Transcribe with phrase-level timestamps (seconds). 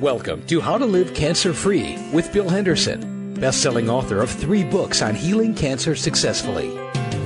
[0.00, 5.02] Welcome to How to Live Cancer Free with Bill Henderson, best-selling author of three books
[5.02, 6.74] on healing cancer successfully.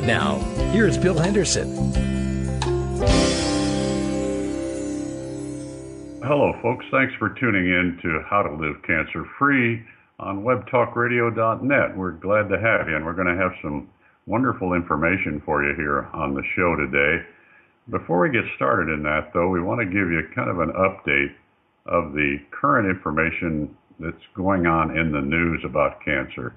[0.05, 0.41] Now,
[0.73, 1.73] here's Bill Henderson.
[6.25, 6.85] Hello, folks.
[6.91, 9.81] Thanks for tuning in to How to Live Cancer Free
[10.19, 11.97] on webtalkradio.net.
[11.97, 13.89] We're glad to have you, and we're going to have some
[14.27, 17.25] wonderful information for you here on the show today.
[17.89, 20.73] Before we get started in that, though, we want to give you kind of an
[20.73, 21.35] update
[21.87, 26.55] of the current information that's going on in the news about cancer.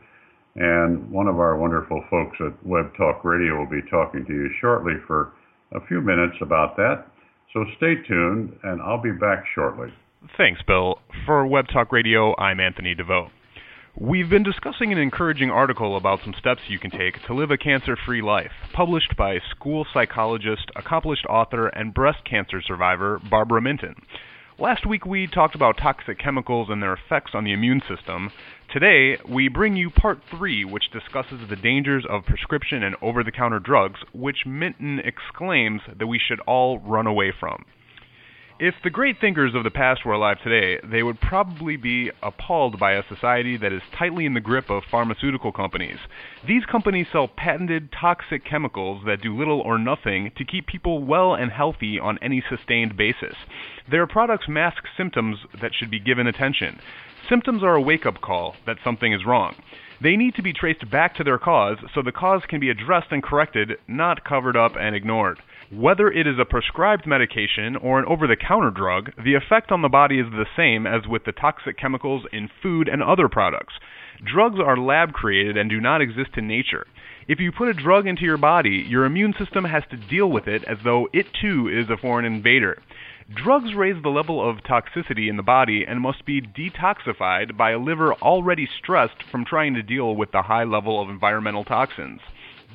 [0.55, 4.49] And one of our wonderful folks at Web Talk Radio will be talking to you
[4.59, 5.33] shortly for
[5.73, 7.05] a few minutes about that.
[7.53, 9.89] So stay tuned, and I'll be back shortly.
[10.35, 10.99] Thanks, Bill.
[11.25, 13.29] For Web Talk Radio, I'm Anthony DeVoe.
[13.99, 17.57] We've been discussing an encouraging article about some steps you can take to live a
[17.57, 23.95] cancer free life, published by school psychologist, accomplished author, and breast cancer survivor Barbara Minton.
[24.59, 28.31] Last week we talked about toxic chemicals and their effects on the immune system.
[28.73, 33.31] Today we bring you part 3, which discusses the dangers of prescription and over the
[33.31, 37.65] counter drugs, which Minton exclaims that we should all run away from.
[38.59, 42.79] If the great thinkers of the past were alive today, they would probably be appalled
[42.79, 45.99] by a society that is tightly in the grip of pharmaceutical companies.
[46.47, 51.35] These companies sell patented toxic chemicals that do little or nothing to keep people well
[51.35, 53.35] and healthy on any sustained basis.
[53.91, 56.79] Their products mask symptoms that should be given attention.
[57.29, 59.53] Symptoms are a wake up call that something is wrong.
[60.01, 63.11] They need to be traced back to their cause so the cause can be addressed
[63.11, 65.39] and corrected, not covered up and ignored.
[65.71, 69.81] Whether it is a prescribed medication or an over the counter drug, the effect on
[69.81, 73.73] the body is the same as with the toxic chemicals in food and other products.
[74.23, 76.87] Drugs are lab created and do not exist in nature.
[77.27, 80.47] If you put a drug into your body, your immune system has to deal with
[80.47, 82.81] it as though it too is a foreign invader.
[83.35, 87.77] Drugs raise the level of toxicity in the body and must be detoxified by a
[87.77, 92.21] liver already stressed from trying to deal with the high level of environmental toxins.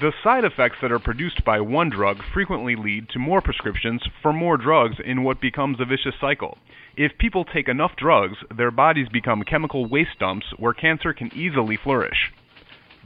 [0.00, 4.32] The side effects that are produced by one drug frequently lead to more prescriptions for
[4.32, 6.56] more drugs in what becomes a vicious cycle.
[6.96, 11.76] If people take enough drugs, their bodies become chemical waste dumps where cancer can easily
[11.76, 12.32] flourish.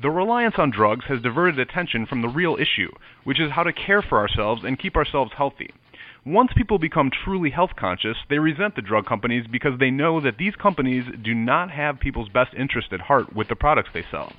[0.01, 2.93] The reliance on drugs has diverted attention from the real issue,
[3.25, 5.73] which is how to care for ourselves and keep ourselves healthy.
[6.25, 10.39] Once people become truly health conscious, they resent the drug companies because they know that
[10.39, 14.33] these companies do not have people's best interest at heart with the products they sell.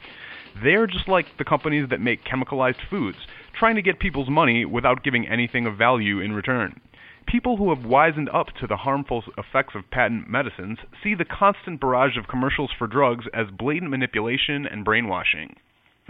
[0.64, 3.18] They're just like the companies that make chemicalized foods,
[3.58, 6.80] trying to get people's money without giving anything of value in return.
[7.28, 11.82] People who have wizened up to the harmful effects of patent medicines see the constant
[11.82, 15.58] barrage of commercials for drugs as blatant manipulation and brainwashing.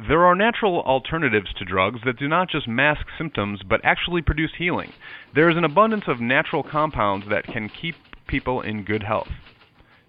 [0.07, 4.51] There are natural alternatives to drugs that do not just mask symptoms but actually produce
[4.55, 4.93] healing.
[5.33, 7.95] There is an abundance of natural compounds that can keep
[8.27, 9.31] people in good health.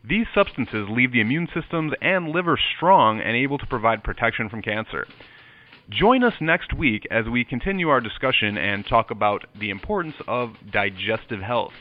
[0.09, 4.63] These substances leave the immune systems and liver strong and able to provide protection from
[4.63, 5.07] cancer.
[5.91, 10.57] Join us next week as we continue our discussion and talk about the importance of
[10.71, 11.75] digestive health.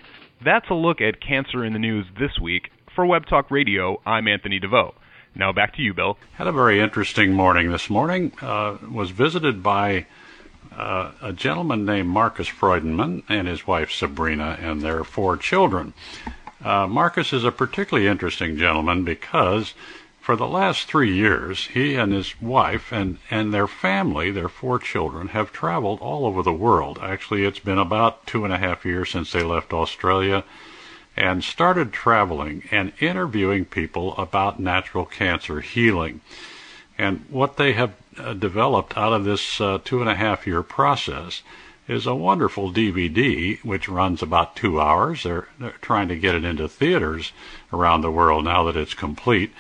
[0.44, 2.70] That's a look at cancer in the news this week.
[2.96, 4.96] For Web Talk Radio, I'm Anthony DeVoe.
[5.34, 6.18] Now back to you, Bill.
[6.34, 8.34] Had a very interesting morning this morning.
[8.42, 10.06] Uh, was visited by
[10.76, 15.94] uh, a gentleman named Marcus Freudenmann and his wife Sabrina and their four children.
[16.64, 19.74] Uh, Marcus is a particularly interesting gentleman because
[20.20, 24.78] for the last three years, he and his wife and, and their family, their four
[24.78, 27.00] children, have traveled all over the world.
[27.02, 30.44] Actually, it's been about two and a half years since they left Australia
[31.16, 36.20] and started traveling and interviewing people about natural cancer healing.
[36.98, 40.62] And what they have uh, developed out of this uh, two and a half year
[40.62, 41.42] process
[41.88, 45.24] is a wonderful DVD which runs about two hours.
[45.24, 47.32] They're, they're trying to get it into theaters
[47.72, 49.52] around the world now that it's complete.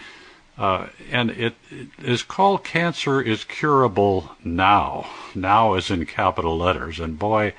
[0.58, 5.08] Uh, and it, it is called Cancer is Curable Now.
[5.36, 7.00] Now is in capital letters.
[7.00, 7.54] And boy,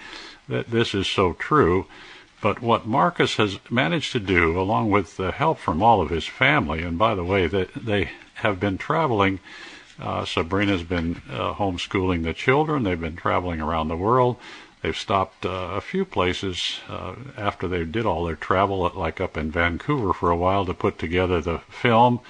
[0.49, 1.87] th- this is so true.
[2.41, 6.27] But what Marcus has managed to do, along with the help from all of his
[6.27, 9.41] family, and by the way, they, they have been traveling
[10.01, 12.85] uh, Sabrina's been uh, homeschooling the children.
[12.85, 14.37] They've been traveling around the world.
[14.83, 19.37] They've stopped uh, a few places uh, after they did all their travel, like up
[19.37, 22.21] in Vancouver for a while to put together the film.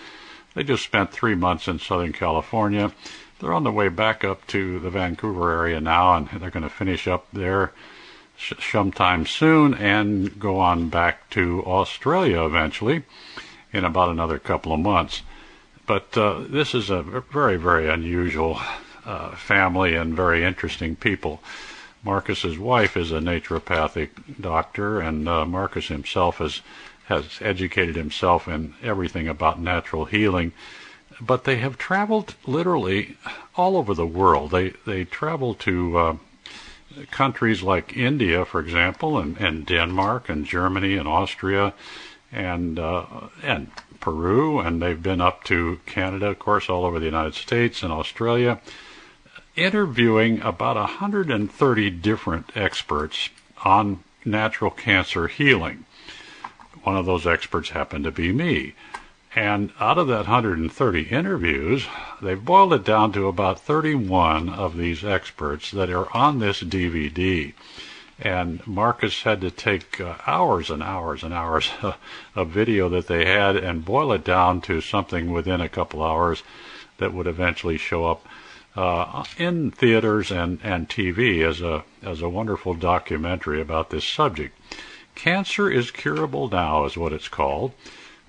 [0.55, 2.93] They just spent three months in Southern California.
[3.39, 6.71] They're on the way back up to the Vancouver area now, and they're going to
[6.71, 7.73] finish up there
[8.39, 13.05] sometime soon and go on back to Australia eventually
[13.73, 15.23] in about another couple of months.
[15.89, 18.61] But uh, this is a very, very unusual
[19.07, 21.41] uh, family and very interesting people.
[22.05, 26.61] Marcus's wife is a naturopathic doctor, and uh, Marcus himself has
[27.07, 30.53] has educated himself in everything about natural healing.
[31.23, 33.17] But they have traveled literally
[33.57, 34.51] all over the world.
[34.51, 36.17] They they travel to uh,
[37.11, 41.73] countries like India, for example, and, and Denmark and Germany and Austria
[42.31, 43.07] and uh,
[43.43, 43.71] and
[44.09, 47.93] Peru, and they've been up to Canada, of course, all over the United States and
[47.93, 48.59] Australia,
[49.55, 53.29] interviewing about 130 different experts
[53.65, 55.85] on natural cancer healing.
[56.85, 58.73] One of those experts happened to be me.
[59.35, 61.85] And out of that 130 interviews,
[62.23, 67.53] they've boiled it down to about 31 of these experts that are on this DVD.
[68.21, 71.71] And Marcus had to take uh, hours and hours and hours
[72.35, 76.43] of video that they had and boil it down to something within a couple hours
[76.99, 78.27] that would eventually show up
[78.77, 84.57] uh, in theaters and, and TV as a as a wonderful documentary about this subject.
[85.15, 87.73] Cancer is curable now, is what it's called.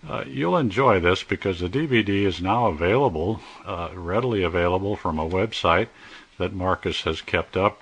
[0.08, 5.30] Uh, you'll enjoy this because the DVD is now available, uh, readily available from a
[5.30, 5.88] website
[6.38, 7.82] that Marcus has kept up.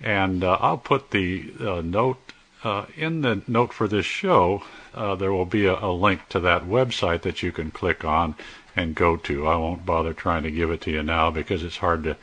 [0.00, 2.32] And uh, I'll put the uh, note
[2.64, 4.62] uh, in the note for this show.
[4.94, 8.34] Uh, there will be a, a, link to that website that you can click on
[8.74, 9.46] and go to.
[9.46, 12.16] I won't bother trying to give it to you now because it's hard to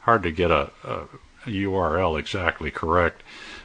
[0.00, 1.08] hard to get a, a
[1.46, 3.22] URL exactly correct.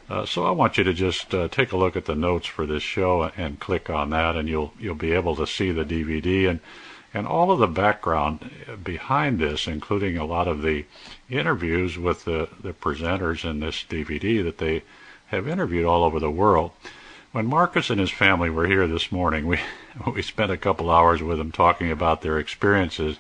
[0.10, 2.66] Uh, so I want you to just uh, take a look at the notes for
[2.66, 6.50] this show and click on that, and you'll you'll be able to see the DVD
[6.50, 6.60] and
[7.14, 8.50] and all of the background
[8.84, 10.86] behind this, including a lot of the
[11.30, 14.84] interviews with the the presenters in this DVD that they
[15.28, 16.72] have interviewed all over the world.
[17.32, 19.60] When Marcus and his family were here this morning, we
[20.14, 23.18] we spent a couple hours with them talking about their experiences.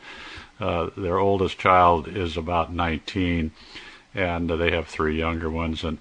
[0.60, 3.51] Uh, their oldest child is about 19,
[4.13, 5.98] and they have three younger ones, and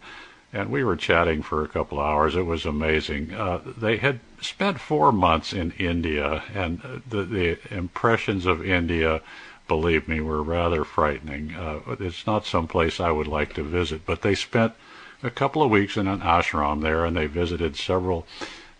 [0.53, 2.37] and we were chatting for a couple of hours.
[2.37, 3.33] It was amazing.
[3.33, 9.23] Uh, they had spent four months in India, and the, the impressions of India,
[9.67, 11.55] believe me, were rather frightening.
[11.55, 14.75] Uh, it's not some place I would like to visit, but they spent
[15.23, 18.27] a couple of weeks in an ashram there, and they visited several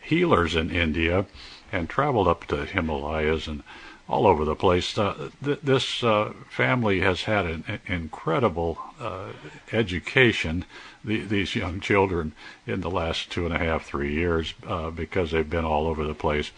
[0.01, 1.25] healers in India,
[1.71, 3.63] and traveled up to Himalayas and
[4.09, 4.99] all over the place.
[4.99, 9.29] Uh, th- this uh, family has had an, an incredible uh,
[9.73, 10.67] education
[11.05, 12.33] the, these young children
[12.67, 16.05] in the last two and a half, three years uh, because they've been all over
[16.05, 16.51] the place.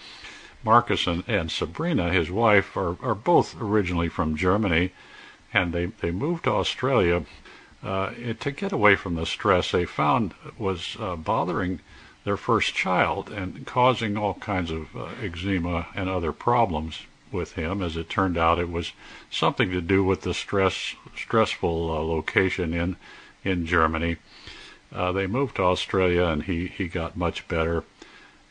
[0.64, 4.92] Marcus and, and Sabrina, his wife, are, are both originally from Germany,
[5.52, 7.24] and they, they moved to Australia
[7.82, 8.10] uh,
[8.40, 11.80] to get away from the stress they found was uh, bothering
[12.24, 17.82] their first child and causing all kinds of uh, eczema and other problems with him.
[17.82, 18.92] As it turned out, it was
[19.30, 22.96] something to do with the stress stressful uh, location in
[23.44, 24.16] in Germany.
[24.94, 27.82] Uh, they moved to Australia, and he he got much better,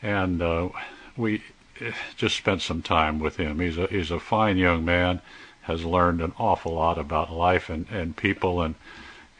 [0.02, 0.68] and uh,
[1.16, 1.42] we
[1.80, 3.60] eh, just spent some time with him.
[3.60, 5.22] He's a he's a fine young man,
[5.62, 8.74] has learned an awful lot about life and and people and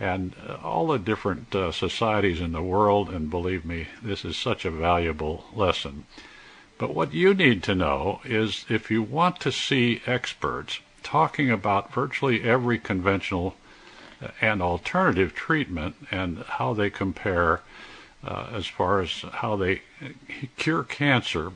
[0.01, 3.11] and uh, all the different uh, societies in the world.
[3.11, 6.07] And believe me, this is such a valuable lesson.
[6.79, 11.93] But what you need to know is if you want to see experts talking about
[11.93, 13.55] virtually every conventional
[14.41, 17.61] and alternative treatment and how they compare
[18.27, 19.83] uh, as far as how they
[20.57, 21.53] cure cancer,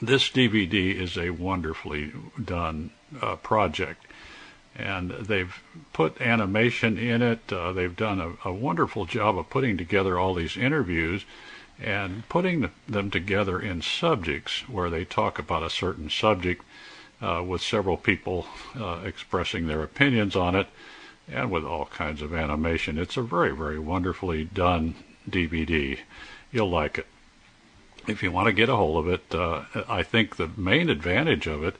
[0.00, 4.04] this DVD is a wonderfully done uh, project.
[4.76, 5.54] And they've
[5.92, 7.52] put animation in it.
[7.52, 11.24] Uh, they've done a, a, wonderful job of putting together all these interviews
[11.80, 16.64] and putting them together in subjects where they talk about a certain subject
[17.20, 18.46] uh, with several people
[18.76, 20.68] uh, expressing their opinions on it
[21.32, 22.98] and with all kinds of animation.
[22.98, 24.94] It's a very, very wonderfully done
[25.28, 25.98] DVD.
[26.50, 27.06] You'll like it.
[28.06, 31.46] If you want to get a hold of it, uh, I think the main advantage
[31.46, 31.76] of it,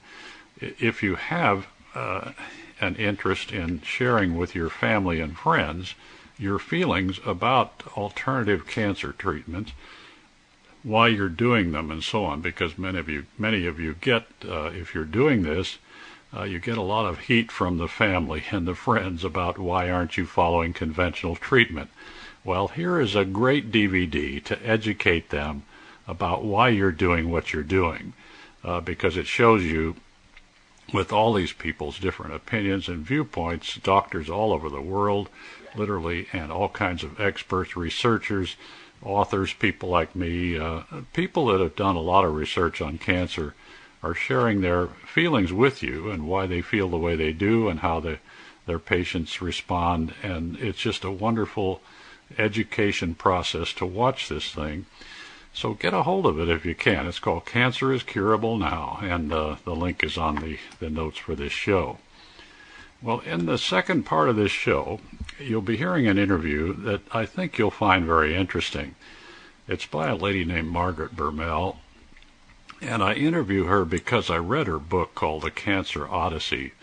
[0.59, 2.33] if you have uh,
[2.79, 5.95] an interest in sharing with your family and friends
[6.37, 9.73] your feelings about alternative cancer treatments,
[10.83, 14.25] why you're doing them, and so on, because many of you, many of you get,
[14.47, 15.77] uh, if you're doing this,
[16.35, 19.89] uh, you get a lot of heat from the family and the friends about why
[19.89, 21.89] aren't you following conventional treatment.
[22.43, 25.63] Well, here is a great DVD to educate them
[26.07, 28.13] about why you're doing what you're doing,
[28.63, 29.95] uh, because it shows you
[30.93, 35.29] with all these people's different opinions and viewpoints, doctors all over the world,
[35.75, 38.55] literally, and all kinds of experts, researchers,
[39.03, 40.81] authors, people like me, uh,
[41.13, 43.53] people that have done a lot of research on cancer
[44.01, 47.81] are sharing their feelings with you and why they feel the way they do and
[47.81, 48.17] how the,
[48.65, 50.13] their patients respond.
[50.23, 51.81] And it's just a wonderful
[52.37, 54.85] education process to watch this thing.
[55.53, 57.07] So get a hold of it if you can.
[57.07, 61.17] It's called Cancer is Curable Now, and uh, the link is on the, the notes
[61.17, 61.97] for this show.
[63.01, 64.99] Well, in the second part of this show,
[65.39, 68.95] you'll be hearing an interview that I think you'll find very interesting.
[69.67, 71.77] It's by a lady named Margaret Bermel,
[72.81, 76.73] and I interview her because I read her book called The Cancer Odyssey,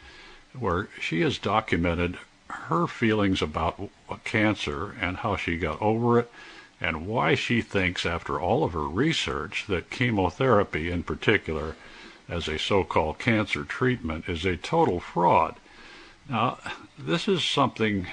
[0.58, 3.90] where she has documented her feelings about
[4.24, 6.30] cancer and how she got over it
[6.80, 11.74] and why she thinks, after all of her research, that chemotherapy in particular,
[12.28, 15.56] as a so called cancer treatment, is a total fraud.
[16.28, 16.58] Now,
[16.98, 18.06] this is something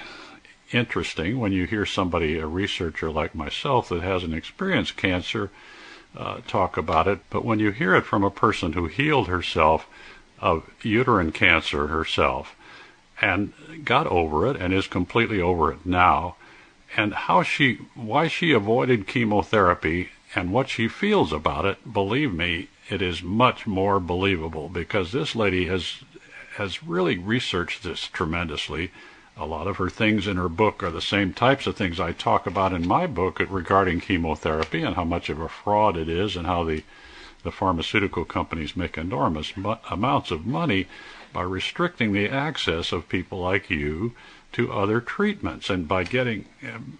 [0.72, 5.50] interesting when you hear somebody, a researcher like myself, that hasn't experienced cancer,
[6.16, 9.86] uh, talk about it, but when you hear it from a person who healed herself
[10.38, 12.54] of uterine cancer herself
[13.20, 13.52] and
[13.84, 16.36] got over it and is completely over it now,
[16.96, 22.68] and how she why she avoided chemotherapy and what she feels about it believe me
[22.88, 26.02] it is much more believable because this lady has
[26.56, 28.90] has really researched this tremendously
[29.36, 32.12] a lot of her things in her book are the same types of things I
[32.12, 36.36] talk about in my book regarding chemotherapy and how much of a fraud it is
[36.36, 36.82] and how the
[37.44, 40.86] the pharmaceutical companies make enormous mo- amounts of money
[41.32, 44.12] by restricting the access of people like you
[44.52, 45.68] to other treatments.
[45.68, 46.46] And by getting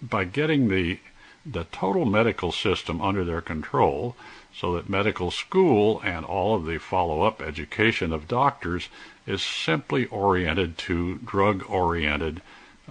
[0.01, 0.99] by getting the
[1.45, 4.15] the total medical system under their control
[4.53, 8.89] so that medical school and all of the follow-up education of doctors
[9.25, 12.41] is simply oriented to drug-oriented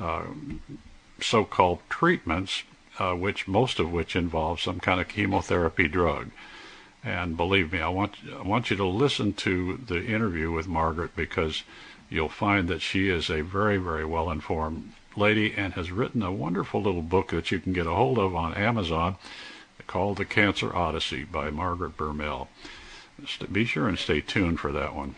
[0.01, 0.25] uh,
[1.21, 2.65] so-called treatments,
[2.99, 6.31] uh, which most of which involve some kind of chemotherapy drug.
[7.05, 11.15] And believe me, I want I want you to listen to the interview with Margaret
[11.15, 11.63] because
[12.09, 16.33] you'll find that she is a very, very well informed lady and has written a
[16.33, 19.17] wonderful little book that you can get a hold of on Amazon
[19.87, 22.49] called The Cancer Odyssey by Margaret Bermel.
[23.53, 25.15] Be sure and stay tuned for that one.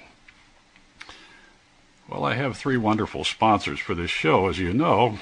[2.08, 5.18] Well, I have three wonderful sponsors for this show, as you know,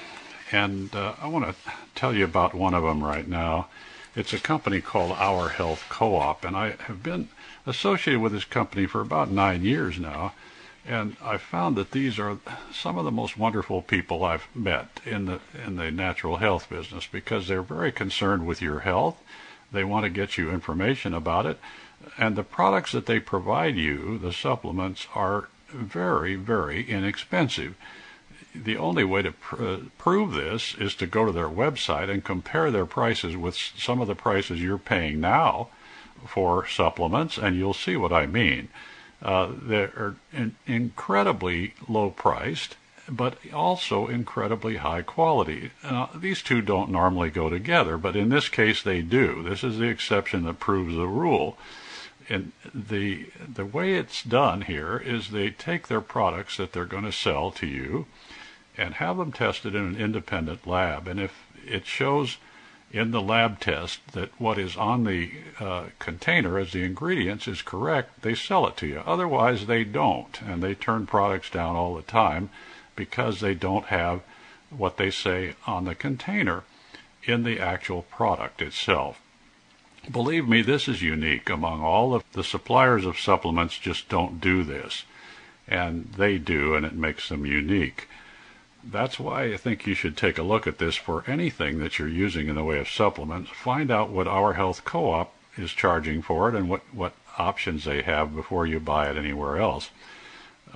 [0.53, 1.55] and uh, I want to
[1.95, 3.69] tell you about one of them right now.
[4.14, 7.31] It's a company called Our Health Co-op, and I have been
[7.67, 10.35] associated with this company for about nine years now.
[10.87, 12.37] And I found that these are
[12.71, 17.09] some of the most wonderful people I've met in the in the natural health business
[17.11, 19.17] because they're very concerned with your health.
[19.73, 21.59] They want to get you information about it,
[22.19, 27.75] and the products that they provide you, the supplements, are very very inexpensive.
[28.54, 32.71] The only way to pr- prove this is to go to their website and compare
[32.71, 35.69] their prices with some of the prices you're paying now
[36.26, 38.69] for supplements, and you'll see what I mean.
[39.23, 42.76] Uh, they're in, incredibly low priced,
[43.09, 45.71] but also incredibly high quality.
[45.83, 49.43] Uh, these two don't normally go together, but in this case they do.
[49.43, 51.59] This is the exception that proves the rule.
[52.28, 57.04] And the the way it's done here is they take their products that they're going
[57.04, 58.07] to sell to you
[58.76, 61.07] and have them tested in an independent lab.
[61.07, 61.33] And if
[61.66, 62.38] it shows
[62.90, 67.61] in the lab test that what is on the uh, container as the ingredients is
[67.61, 69.02] correct, they sell it to you.
[69.04, 72.50] Otherwise, they don't, and they turn products down all the time
[72.95, 74.23] because they don't have
[74.71, 76.62] what they say on the container
[77.25, 79.21] in the actual product itself.
[80.11, 84.62] Believe me, this is unique among all of the suppliers of supplements just don't do
[84.62, 85.04] this.
[85.66, 88.08] And they do, and it makes them unique
[88.90, 92.08] that's why I think you should take a look at this for anything that you're
[92.08, 93.50] using in the way of supplements.
[93.50, 98.02] Find out what Our Health Co-op is charging for it and what, what options they
[98.02, 99.90] have before you buy it anywhere else.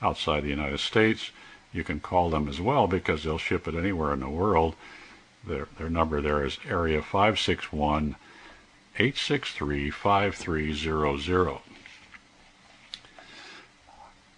[0.00, 1.30] outside the United States.
[1.70, 4.76] You can call them as well because they'll ship it anywhere in the world.
[5.46, 8.16] Their, their number there is area 561
[8.96, 11.58] 863 5300.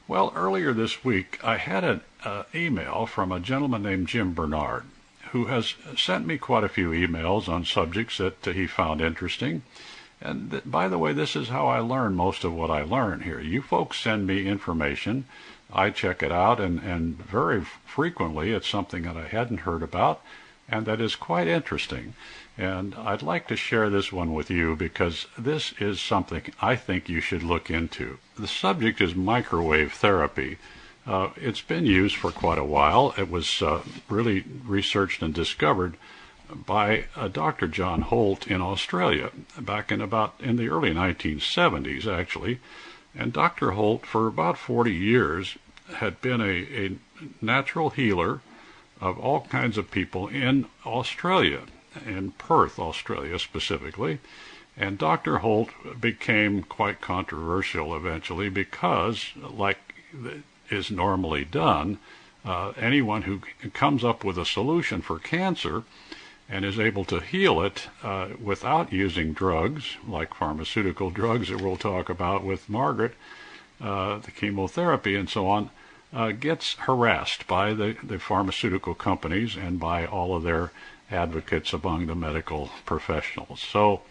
[0.09, 4.87] Well, earlier this week, I had an uh, email from a gentleman named Jim Bernard
[5.34, 9.60] who has sent me quite a few emails on subjects that he found interesting.
[10.20, 13.20] And th- by the way, this is how I learn most of what I learn
[13.20, 13.40] here.
[13.40, 15.26] You folks send me information
[15.72, 20.20] I check it out, and, and very frequently it's something that I hadn't heard about
[20.68, 22.14] and that is quite interesting.
[22.56, 27.08] And I'd like to share this one with you because this is something I think
[27.08, 28.18] you should look into.
[28.38, 30.58] The subject is microwave therapy.
[31.06, 33.14] Uh, it's been used for quite a while.
[33.18, 35.96] It was uh, really researched and discovered
[36.54, 37.68] by a Dr.
[37.68, 42.61] John Holt in Australia back in about in the early 1970s, actually.
[43.14, 43.73] And Dr.
[43.73, 45.58] Holt, for about 40 years,
[45.96, 46.96] had been a, a
[47.40, 48.40] natural healer
[49.00, 51.62] of all kinds of people in Australia,
[52.06, 54.20] in Perth, Australia specifically.
[54.76, 55.38] And Dr.
[55.38, 55.70] Holt
[56.00, 59.78] became quite controversial eventually because, like
[60.71, 61.99] is normally done,
[62.44, 63.40] uh, anyone who
[63.71, 65.85] comes up with a solution for cancer
[66.49, 71.76] and is able to heal it uh, without using drugs, like pharmaceutical drugs that we'll
[71.76, 73.14] talk about with Margaret,
[73.80, 75.71] uh, the chemotherapy and so on,
[76.12, 80.71] uh, gets harassed by the, the pharmaceutical companies and by all of their
[81.11, 83.61] advocates among the medical professionals.
[83.61, 84.02] So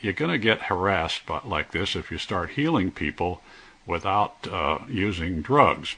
[0.00, 3.42] you're going to get harassed by, like this if you start healing people
[3.86, 5.96] without uh, using drugs.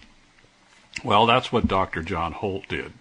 [1.02, 2.02] Well, that's what Dr.
[2.02, 2.92] John Holt did.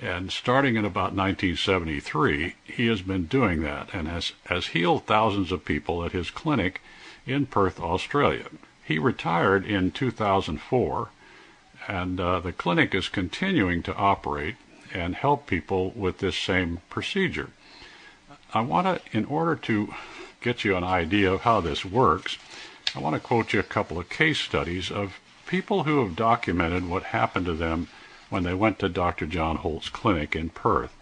[0.00, 5.52] And starting in about 1973, he has been doing that and has, has healed thousands
[5.52, 6.82] of people at his clinic
[7.26, 8.46] in Perth, Australia.
[8.84, 11.08] He retired in 2004,
[11.88, 14.56] and uh, the clinic is continuing to operate
[14.92, 17.50] and help people with this same procedure.
[18.54, 19.94] I want to, in order to
[20.40, 22.38] get you an idea of how this works,
[22.96, 26.88] I want to quote you a couple of case studies of people who have documented
[26.88, 27.88] what happened to them
[28.30, 29.26] when they went to Dr.
[29.26, 30.96] John Holt's clinic in Perth.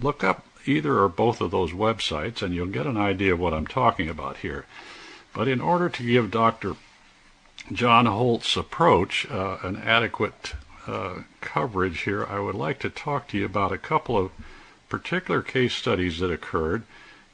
[0.00, 3.52] Look up either or both of those websites and you'll get an idea of what
[3.52, 4.64] I'm talking about here.
[5.34, 6.76] But in order to give Dr.
[7.72, 10.54] John Holt's approach uh, an adequate
[10.86, 14.30] uh, coverage here, I would like to talk to you about a couple of
[14.88, 16.82] particular case studies that occurred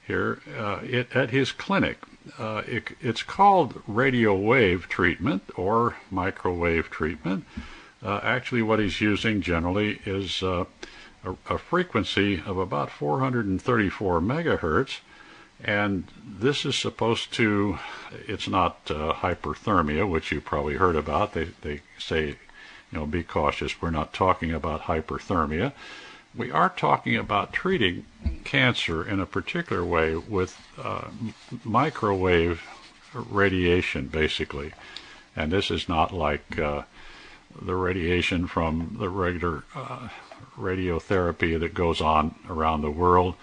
[0.07, 1.99] here uh, it, at his clinic.
[2.39, 7.45] Uh, it, it's called radio wave treatment or microwave treatment.
[8.03, 10.65] Uh, actually, what he's using generally is uh,
[11.25, 15.01] a, a frequency of about 434 megahertz
[15.63, 17.79] and this is supposed to,
[18.27, 21.35] it's not uh, hyperthermia, which you probably heard about.
[21.35, 22.37] They, they say, you
[22.93, 23.83] know, be cautious.
[23.83, 25.73] We're not talking about hyperthermia.
[26.35, 28.05] We are talking about treating
[28.45, 31.09] cancer in a particular way with uh,
[31.65, 32.63] microwave
[33.13, 34.73] radiation, basically.
[35.35, 36.83] And this is not like uh,
[37.61, 40.09] the radiation from the regular uh,
[40.57, 43.35] radiotherapy that goes on around the world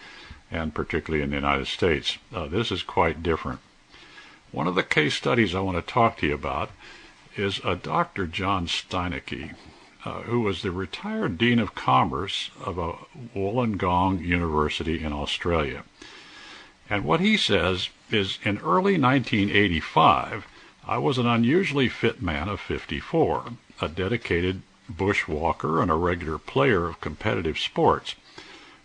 [0.51, 2.17] and particularly in the United States.
[2.33, 3.59] Uh, this is quite different.
[4.51, 6.71] One of the case studies I want to talk to you about
[7.35, 8.25] is a Dr.
[8.27, 9.53] John Steinecke,
[10.05, 12.93] uh, who was the retired Dean of Commerce of a
[13.35, 15.83] Wollongong University in Australia.
[16.89, 20.47] And what he says is in early 1985,
[20.87, 23.45] I was an unusually fit man of 54,
[23.81, 28.15] a dedicated bushwalker and a regular player of competitive sports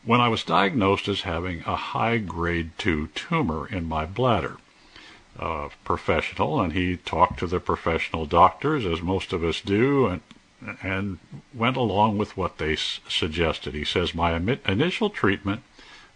[0.05, 4.57] when I was diagnosed as having a high grade 2 tumor in my bladder.
[5.39, 10.21] A professional, and he talked to the professional doctors, as most of us do, and,
[10.83, 11.19] and
[11.55, 13.75] went along with what they s- suggested.
[13.75, 14.33] He says, My
[14.67, 15.63] initial treatment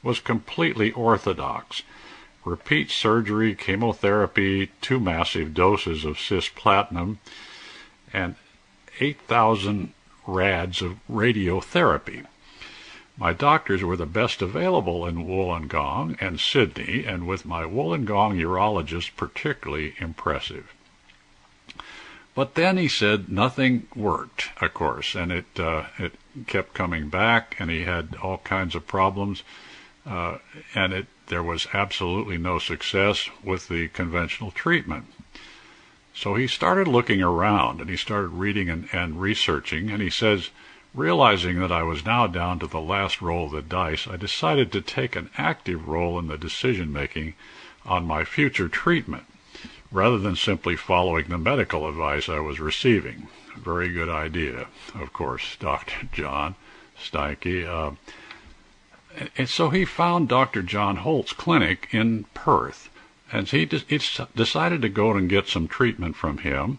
[0.03, 1.83] was completely orthodox.
[2.45, 7.17] Repeat surgery, chemotherapy, two massive doses of cisplatin,
[8.13, 8.35] and
[9.01, 9.95] 8,000
[10.27, 12.27] rads of radiotherapy.
[13.17, 19.17] My doctors were the best available in Wollongong and Sydney, and with my Wollongong urologist
[19.17, 20.73] particularly impressive.
[22.35, 26.15] But then he said nothing worked, of course, and it uh, it
[26.49, 29.45] kept coming back, and he had all kinds of problems.
[30.07, 30.39] uh,
[30.75, 35.07] and it, there was absolutely no success with the conventional treatment.
[36.15, 40.51] So he started looking around and he started reading and, and researching, and he says,
[40.95, 44.71] realizing that I was now down to the last roll of the dice, I decided
[44.73, 47.35] to take an active role in the decision making
[47.85, 49.25] on my future treatment
[49.91, 53.29] rather than simply following the medical advice I was receiving.
[53.57, 56.09] Very good idea, of course, Dr.
[56.13, 56.57] John
[56.99, 57.67] Steinke.
[57.67, 57.93] Uh,
[59.37, 60.63] and so he found Dr.
[60.63, 62.91] John Holt's clinic in Perth,
[63.31, 64.01] and he, de- he
[64.35, 66.79] decided to go and get some treatment from him.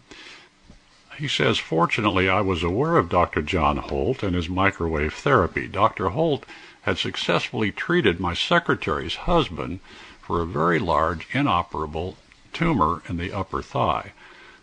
[1.18, 3.40] He says, Fortunately, I was aware of Dr.
[3.40, 5.66] John Holt and his microwave therapy.
[5.66, 6.10] Dr.
[6.10, 6.44] Holt
[6.82, 9.80] had successfully treated my secretary's husband
[10.20, 12.18] for a very large, inoperable
[12.52, 14.12] tumor in the upper thigh,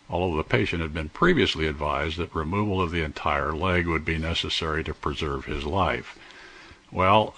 [0.08, 4.20] although the patient had been previously advised that removal of the entire leg would be
[4.20, 6.20] necessary to preserve his life.
[6.92, 7.34] Well,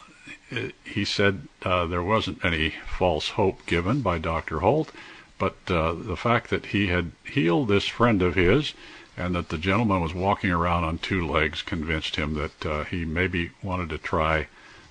[0.83, 4.59] he said uh, there wasn't any false hope given by Dr.
[4.59, 4.91] Holt,
[5.37, 8.73] but uh, the fact that he had healed this friend of his
[9.17, 13.05] and that the gentleman was walking around on two legs convinced him that uh, he
[13.05, 14.47] maybe wanted to try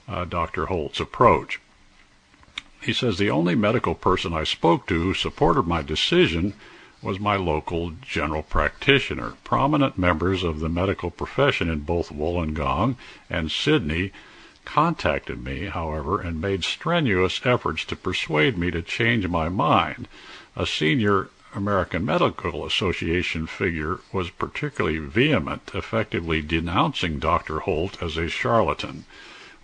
[0.09, 0.67] uh, Dr.
[0.67, 1.61] Holt's approach.
[2.81, 6.55] He says the only medical person I spoke to who supported my decision
[7.03, 9.35] was my local general practitioner.
[9.45, 12.97] Prominent members of the medical profession in both Wollongong
[13.29, 14.13] and Sydney
[14.65, 20.09] contacted me, however, and made strenuous efforts to persuade me to change my mind.
[20.57, 27.61] A senior American Medical Association figure was particularly vehement, effectively denouncing Dr.
[27.61, 29.05] Holt as a charlatan.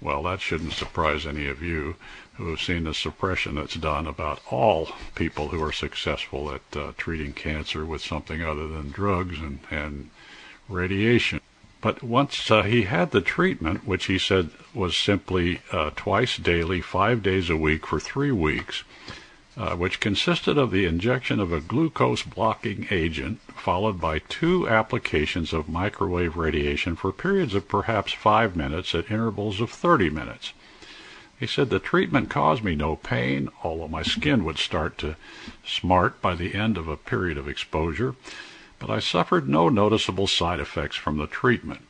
[0.00, 1.96] Well, that shouldn't surprise any of you
[2.34, 6.92] who have seen the suppression that's done about all people who are successful at uh,
[6.96, 10.10] treating cancer with something other than drugs and, and
[10.68, 11.40] radiation.
[11.80, 16.80] But once uh, he had the treatment, which he said was simply uh, twice daily,
[16.80, 18.84] five days a week for three weeks,
[19.56, 25.52] uh, which consisted of the injection of a glucose blocking agent followed by two applications
[25.52, 30.52] of microwave radiation for periods of perhaps five minutes at intervals of 30 minutes.
[31.38, 35.16] He said the treatment caused me no pain, although my skin would start to
[35.64, 38.14] smart by the end of a period of exposure,
[38.78, 41.80] but I suffered no noticeable side effects from the treatment.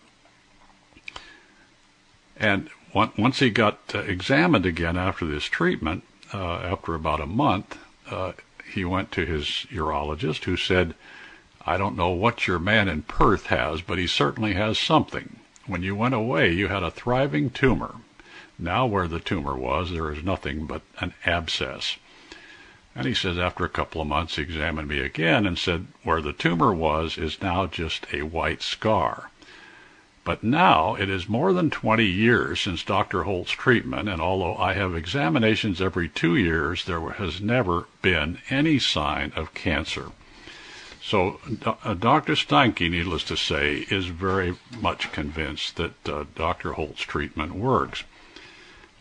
[2.37, 7.79] And once he got uh, examined again after this treatment, uh, after about a month,
[8.11, 8.33] uh,
[8.73, 10.95] he went to his urologist who said,
[11.67, 15.41] I don't know what your man in Perth has, but he certainly has something.
[15.67, 17.97] When you went away, you had a thriving tumor.
[18.59, 21.97] Now, where the tumor was, there is nothing but an abscess.
[22.95, 26.21] And he says, after a couple of months, he examined me again and said, where
[26.21, 29.30] the tumor was is now just a white scar.
[30.31, 33.25] But now it is more than 20 years since Dr.
[33.25, 38.79] Holt's treatment, and although I have examinations every two years, there has never been any
[38.79, 40.13] sign of cancer.
[41.03, 42.35] So uh, Dr.
[42.37, 46.75] Steinke, needless to say, is very much convinced that uh, Dr.
[46.75, 48.05] Holt's treatment works.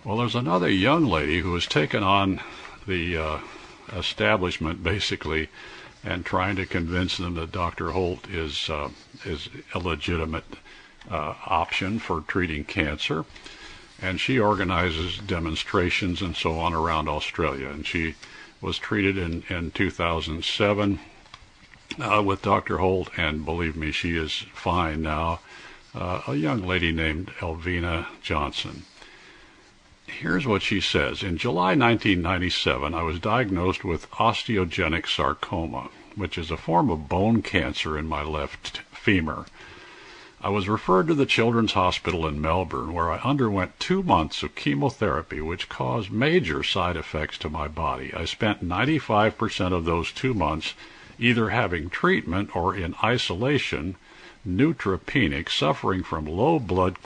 [0.03, 2.41] Well, there's another young lady who has taken on
[2.87, 3.37] the uh,
[3.95, 5.49] establishment basically
[6.03, 7.91] and trying to convince them that Dr.
[7.91, 8.89] Holt is uh,
[9.25, 10.45] is a legitimate
[11.09, 13.25] uh, option for treating cancer.
[14.01, 17.69] And she organizes demonstrations and so on around Australia.
[17.69, 18.15] And she
[18.61, 20.99] was treated in, in 2007
[21.99, 22.77] uh, with Dr.
[22.77, 25.39] Holt, and believe me, she is fine now.
[25.93, 28.83] Uh, a young lady named Elvina Johnson.
[30.07, 31.23] Here's what she says.
[31.23, 37.41] In July 1997, I was diagnosed with osteogenic sarcoma, which is a form of bone
[37.41, 39.45] cancer in my left femur.
[40.41, 44.55] I was referred to the Children's Hospital in Melbourne, where I underwent two months of
[44.55, 48.13] chemotherapy, which caused major side effects to my body.
[48.13, 50.75] I spent 95% of those two months
[51.19, 53.97] either having treatment or in isolation
[54.47, 56.97] neutropenic, suffering from low blood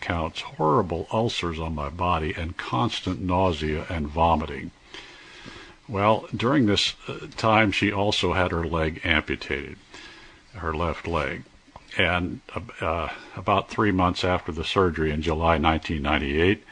[0.00, 4.72] counts, horrible ulcers on my body, and constant nausea and vomiting.
[5.88, 9.76] Well, during this uh, time, she also had her leg amputated,
[10.54, 11.44] her left leg.
[11.98, 12.40] And
[12.80, 16.64] uh, about three months after the surgery in July 1998,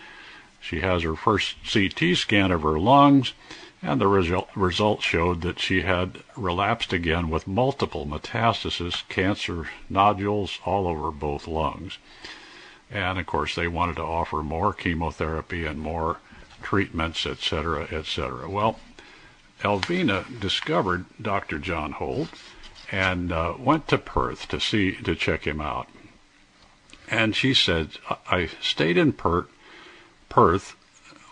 [0.60, 3.32] she has her first CT scan of her lungs
[3.82, 10.58] and the result, result showed that she had relapsed again with multiple metastases, cancer nodules
[10.64, 11.98] all over both lungs.
[12.90, 16.18] And of course, they wanted to offer more chemotherapy and more
[16.62, 18.48] treatments, etc., etc.
[18.48, 18.80] Well,
[19.62, 21.58] Elvina discovered Dr.
[21.58, 22.30] John Holt
[22.90, 25.88] and uh, went to Perth to see to check him out.
[27.10, 27.90] And she said,
[28.30, 29.46] "I stayed in Perth,
[30.28, 30.76] Perth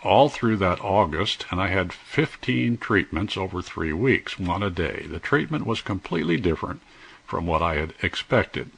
[0.03, 5.05] all through that August, and I had 15 treatments over three weeks, one a day.
[5.07, 6.81] The treatment was completely different
[7.25, 8.71] from what I had expected.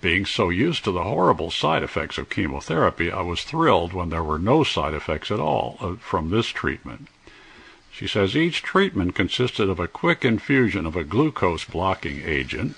[0.00, 4.22] Being so used to the horrible side effects of chemotherapy, I was thrilled when there
[4.22, 7.08] were no side effects at all uh, from this treatment.
[7.96, 12.74] She says each treatment consisted of a quick infusion of a glucose blocking agent,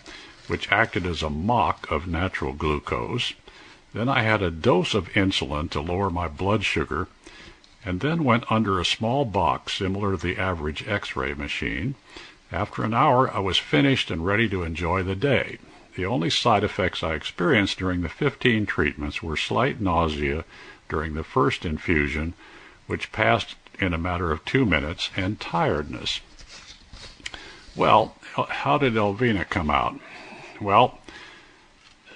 [0.47, 3.33] which acted as a mock of natural glucose.
[3.95, 7.09] Then I had a dose of insulin to lower my blood sugar,
[7.83, 11.95] and then went under a small box similar to the average X-ray machine.
[12.53, 15.57] After an hour, I was finished and ready to enjoy the day.
[15.95, 20.45] The only side effects I experienced during the 15 treatments were slight nausea
[20.91, 22.35] during the first infusion,
[22.87, 26.21] which passed in a matter of two minutes, and tiredness.
[27.75, 28.17] Well,
[28.49, 29.99] how did Elvina come out?
[30.61, 30.99] Well,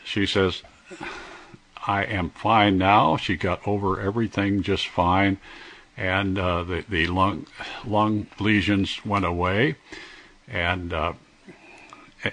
[0.05, 0.63] she says,
[1.87, 3.17] I am fine now.
[3.17, 5.39] She got over everything just fine,
[5.97, 7.47] and uh, the the lung
[7.85, 9.77] lung lesions went away.
[10.49, 11.13] And uh,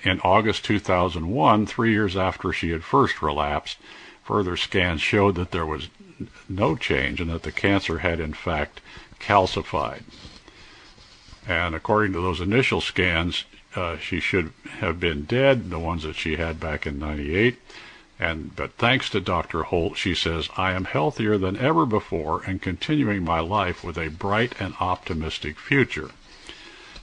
[0.04, 3.78] in August 2001, three years after she had first relapsed,
[4.24, 5.90] further scans showed that there was
[6.50, 8.82] no change and that the cancer had in fact
[9.20, 10.04] calcified.
[11.48, 16.16] And according to those initial scans, uh, she should have been dead, the ones that
[16.16, 17.60] she had back in 98.
[18.20, 19.64] And but thanks to Dr.
[19.64, 24.10] Holt, she says, I am healthier than ever before and continuing my life with a
[24.10, 26.12] bright and optimistic future.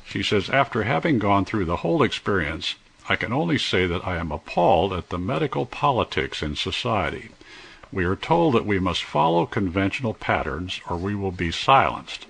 [0.05, 2.75] She says, after having gone through the whole experience,
[3.09, 7.31] I can only say that I am appalled at the medical politics in society.
[7.95, 12.27] We are told that we must follow conventional patterns or we will be silenced.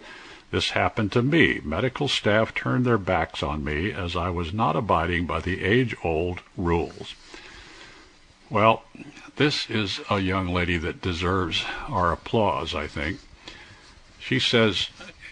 [0.51, 1.63] This happened to me.
[1.65, 6.41] Medical staff turned their backs on me as I was not abiding by the age-old
[6.59, 7.15] rules.
[8.51, 8.85] Well,
[9.37, 13.21] this is a young lady that deserves our applause, I think.
[14.21, 14.91] She says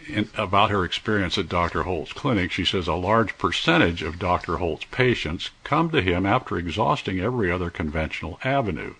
[0.08, 1.82] in, about her experience at Dr.
[1.82, 4.56] Holt's clinic, she says a large percentage of Dr.
[4.56, 8.94] Holt's patients come to him after exhausting every other conventional avenue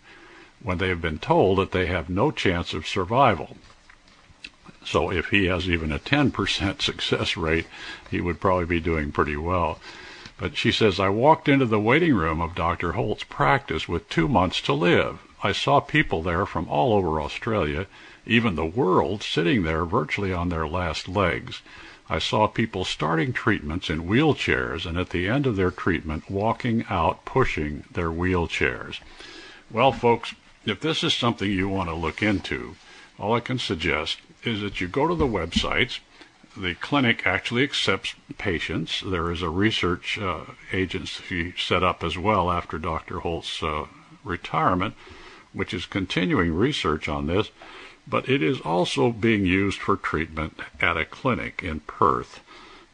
[0.63, 3.57] when they have been told that they have no chance of survival.
[4.85, 7.67] So if he has even a 10% success rate,
[8.11, 9.79] he would probably be doing pretty well.
[10.39, 12.93] But she says, I walked into the waiting room of Dr.
[12.93, 15.21] Holt's practice with two months to live.
[15.43, 17.87] I saw people there from all over Australia,
[18.27, 21.63] even the world, sitting there virtually on their last legs.
[22.09, 26.85] I saw people starting treatments in wheelchairs and at the end of their treatment walking
[26.91, 28.99] out pushing their wheelchairs.
[29.71, 32.77] Well, folks, if this is something you want to look into,
[33.19, 35.99] all I can suggest is that you go to the websites
[36.57, 39.03] the clinic actually accepts patients.
[39.05, 43.21] There is a research uh, agency set up as well after Dr.
[43.21, 43.87] Holt's uh,
[44.23, 44.95] retirement,
[45.53, 47.51] which is continuing research on this,
[48.07, 52.41] but it is also being used for treatment at a clinic in Perth.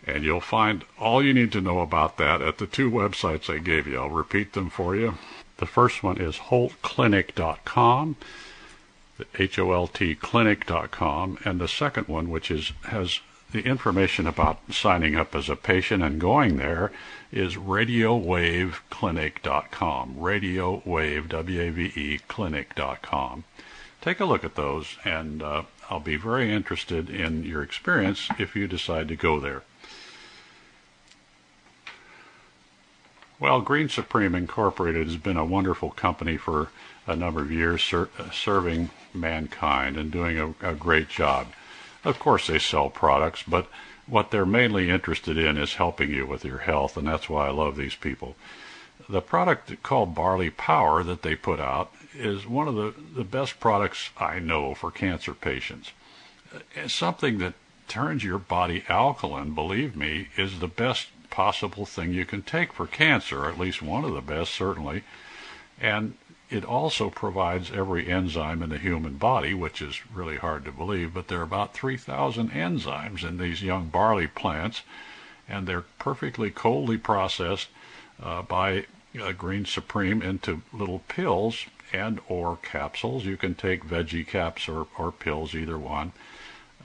[0.06, 3.58] And you'll find all you need to know about that at the two websites I
[3.58, 3.98] gave you.
[3.98, 5.18] I'll repeat them for you.
[5.58, 8.16] The first one is holtclinic.com,
[9.38, 15.48] H-O-L-T clinic.com, and the second one, which is has the information about signing up as
[15.48, 16.92] a patient and going there
[17.32, 20.14] is radiowaveclinic.com.
[20.18, 23.44] Radiowave, W-A-V-E, clinic.com.
[24.00, 28.54] Take a look at those, and uh, I'll be very interested in your experience if
[28.54, 29.64] you decide to go there.
[33.40, 36.70] Well, Green Supreme Incorporated has been a wonderful company for
[37.06, 41.46] a number of years, ser- uh, serving mankind and doing a, a great job.
[42.04, 43.68] Of course, they sell products, but
[44.06, 47.50] what they're mainly interested in is helping you with your health, and that's why I
[47.50, 48.34] love these people.
[49.08, 53.60] The product called Barley Power that they put out is one of the, the best
[53.60, 55.92] products I know for cancer patients.
[56.52, 57.54] Uh, it's something that
[57.86, 61.06] turns your body alkaline, believe me, is the best
[61.38, 65.04] possible thing you can take for cancer, at least one of the best, certainly.
[65.80, 66.14] And
[66.50, 71.14] it also provides every enzyme in the human body, which is really hard to believe,
[71.14, 74.82] but there are about 3,000 enzymes in these young barley plants,
[75.48, 77.68] and they're perfectly coldly processed
[78.20, 78.86] uh, by
[79.22, 83.24] uh, Green Supreme into little pills and or capsules.
[83.24, 86.10] You can take veggie caps or, or pills, either one.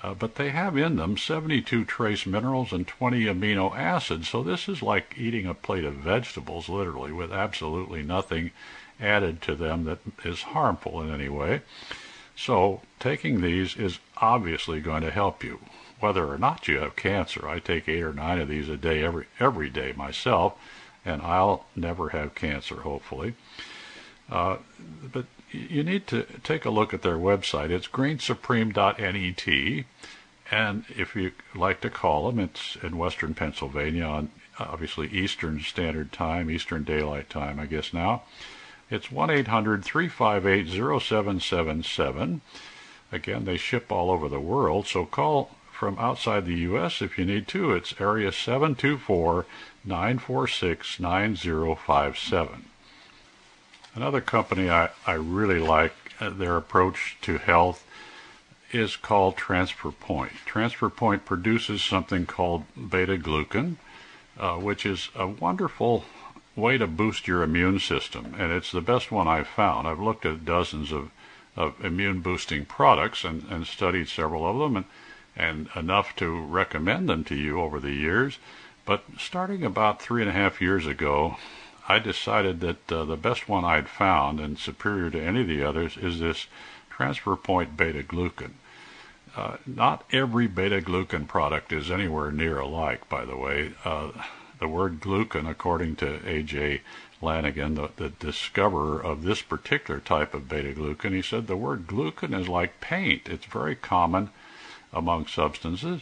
[0.04, 4.28] Uh, but they have in them 72 trace minerals and 20 amino acids.
[4.28, 8.52] So this is like eating a plate of vegetables, literally, with absolutely nothing
[9.00, 11.62] added to them that is harmful in any way.
[12.36, 15.60] So taking these is obviously going to help you.
[16.02, 19.04] Whether or not you have cancer, I take eight or nine of these a day
[19.04, 20.56] every every day myself,
[21.06, 23.36] and I'll never have cancer, hopefully.
[24.30, 24.58] Uh,
[25.12, 27.70] but you need to take a look at their website.
[27.70, 29.86] It's greensupreme.net.
[30.52, 36.12] And if you like to call them, it's in western Pennsylvania on obviously Eastern Standard
[36.12, 38.24] Time, Eastern Daylight Time, I guess now.
[38.90, 40.68] It's 1 800 358
[41.02, 42.42] 0777.
[43.12, 47.02] Again, they ship all over the world, so call from outside the U.S.
[47.02, 47.74] if you need to.
[47.74, 49.46] It's area 724
[49.86, 52.66] 946 9057.
[53.96, 57.86] Another company I, I really like, uh, their approach to health
[58.72, 60.32] is called Transfer Point.
[60.46, 63.76] Transfer Point produces something called beta glucan,
[64.40, 66.06] uh, which is a wonderful
[66.56, 69.88] way to boost your immune system, and it's the best one I've found.
[69.88, 71.12] I've looked at dozens of,
[71.56, 74.86] of immune boosting products and, and studied several of them, and,
[75.36, 78.40] and enough to recommend them to you over the years.
[78.86, 81.38] But starting about three and a half years ago,
[81.88, 85.64] I decided that uh, the best one I'd found and superior to any of the
[85.64, 86.48] others is this
[86.90, 88.52] transfer point beta glucan.
[89.36, 93.74] Uh, not every beta glucan product is anywhere near alike, by the way.
[93.84, 94.12] Uh,
[94.60, 96.82] the word glucan, according to A.J.
[97.22, 101.88] Lanigan, the, the, discoverer of this particular type of beta glucan, he said the word
[101.88, 103.28] glucan is like paint.
[103.28, 104.30] It's very common
[104.94, 106.02] among substances.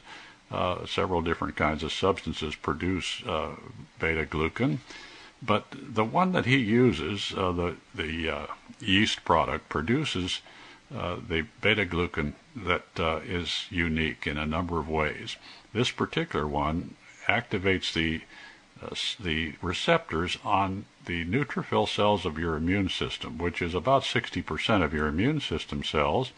[0.51, 3.55] Uh, several different kinds of substances produce uh,
[3.99, 4.79] beta glucan.
[5.41, 8.47] But the one that he uses, uh, the, the uh,
[8.79, 10.41] yeast product, produces
[10.95, 15.37] uh, the beta glucan that uh, is unique in a number of ways.
[15.73, 16.95] This particular one
[17.27, 18.21] activates the
[19.19, 24.93] the receptors on the neutrophil cells of your immune system, which is about 60% of
[24.93, 26.31] your immune system cells,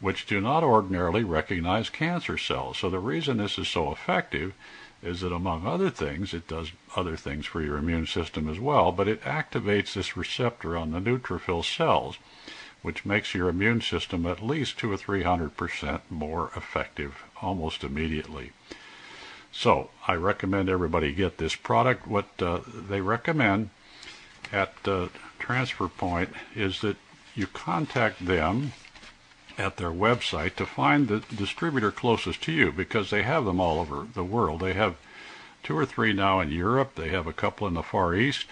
[0.00, 2.78] which do not ordinarily recognize cancer cells.
[2.78, 4.52] So the reason this is so effective
[5.02, 8.92] is that among other things, it does other things for your immune system as well,
[8.92, 12.18] but it activates this receptor on the neutrophil cells
[12.86, 17.82] which makes your immune system at least two or three hundred percent more effective almost
[17.82, 18.52] immediately.
[19.50, 22.06] So I recommend everybody get this product.
[22.06, 23.70] What uh, they recommend
[24.52, 25.08] at uh,
[25.40, 26.96] Transfer Point is that
[27.34, 28.72] you contact them
[29.58, 33.80] at their website to find the distributor closest to you because they have them all
[33.80, 34.60] over the world.
[34.60, 34.96] They have
[35.62, 38.46] two or three now in Europe, they have a couple in the Far East,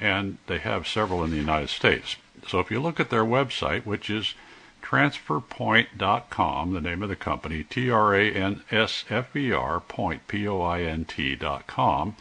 [0.00, 2.16] and they have several in the United States.
[2.48, 4.34] So if you look at their website, which is
[4.82, 10.26] transferpoint.com, the name of the company, T R A N S F E R, point,
[10.28, 12.16] P O I N T.com,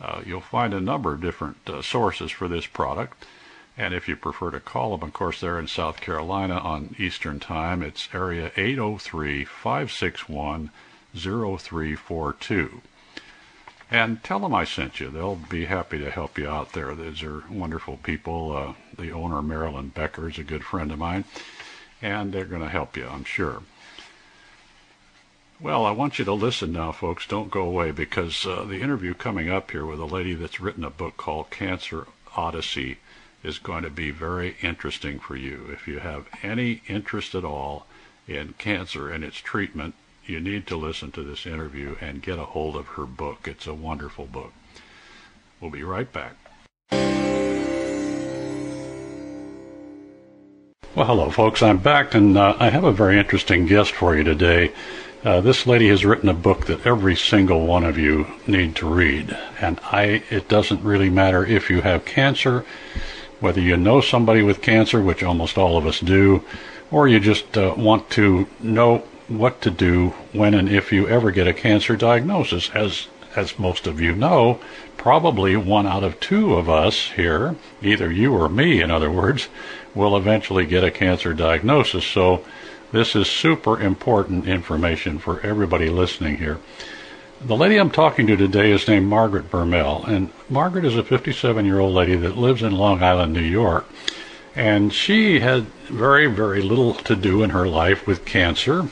[0.00, 3.24] uh, you'll find a number of different uh, sources for this product.
[3.76, 7.40] And if you prefer to call them, of course, they're in South Carolina on Eastern
[7.40, 7.82] Time.
[7.82, 10.70] It's area 803 561
[11.14, 12.82] 0342.
[13.90, 15.10] And tell them I sent you.
[15.10, 16.94] They'll be happy to help you out there.
[16.94, 18.56] These are wonderful people.
[18.56, 21.24] Uh, the owner, Marilyn Becker, is a good friend of mine,
[22.00, 23.62] and they're going to help you, I'm sure.
[25.60, 27.26] Well, I want you to listen now, folks.
[27.26, 30.84] Don't go away because uh, the interview coming up here with a lady that's written
[30.84, 32.98] a book called Cancer Odyssey
[33.42, 35.68] is going to be very interesting for you.
[35.72, 37.86] If you have any interest at all
[38.28, 42.44] in cancer and its treatment, you need to listen to this interview and get a
[42.44, 43.48] hold of her book.
[43.48, 44.52] It's a wonderful book.
[45.60, 46.36] We'll be right back.
[50.94, 51.62] Well, hello, folks.
[51.62, 54.72] I'm back, and uh, I have a very interesting guest for you today.
[55.24, 58.92] Uh, this lady has written a book that every single one of you need to
[58.92, 60.22] read, and I.
[60.30, 62.66] It doesn't really matter if you have cancer,
[63.42, 66.42] whether you know somebody with cancer, which almost all of us do,
[66.90, 71.30] or you just uh, want to know what to do when and if you ever
[71.30, 72.70] get a cancer diagnosis.
[72.70, 74.60] As as most of you know,
[74.96, 79.48] probably one out of two of us here, either you or me, in other words,
[79.94, 82.04] will eventually get a cancer diagnosis.
[82.04, 82.44] So
[82.92, 86.58] this is super important information for everybody listening here.
[87.44, 91.66] The lady I'm talking to today is named Margaret Bermel, and Margaret is a 57
[91.66, 93.84] year old lady that lives in Long Island, New York.
[94.54, 98.88] And she had very, very little to do in her life with cancer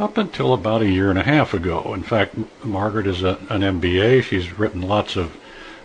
[0.00, 1.94] up until about a year and a half ago.
[1.94, 2.34] In fact,
[2.64, 4.24] Margaret is a, an MBA.
[4.24, 5.36] She's written lots of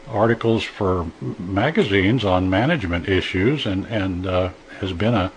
[0.07, 1.05] articles for
[1.37, 4.49] magazines on management issues and, and uh,
[4.79, 5.31] has been a,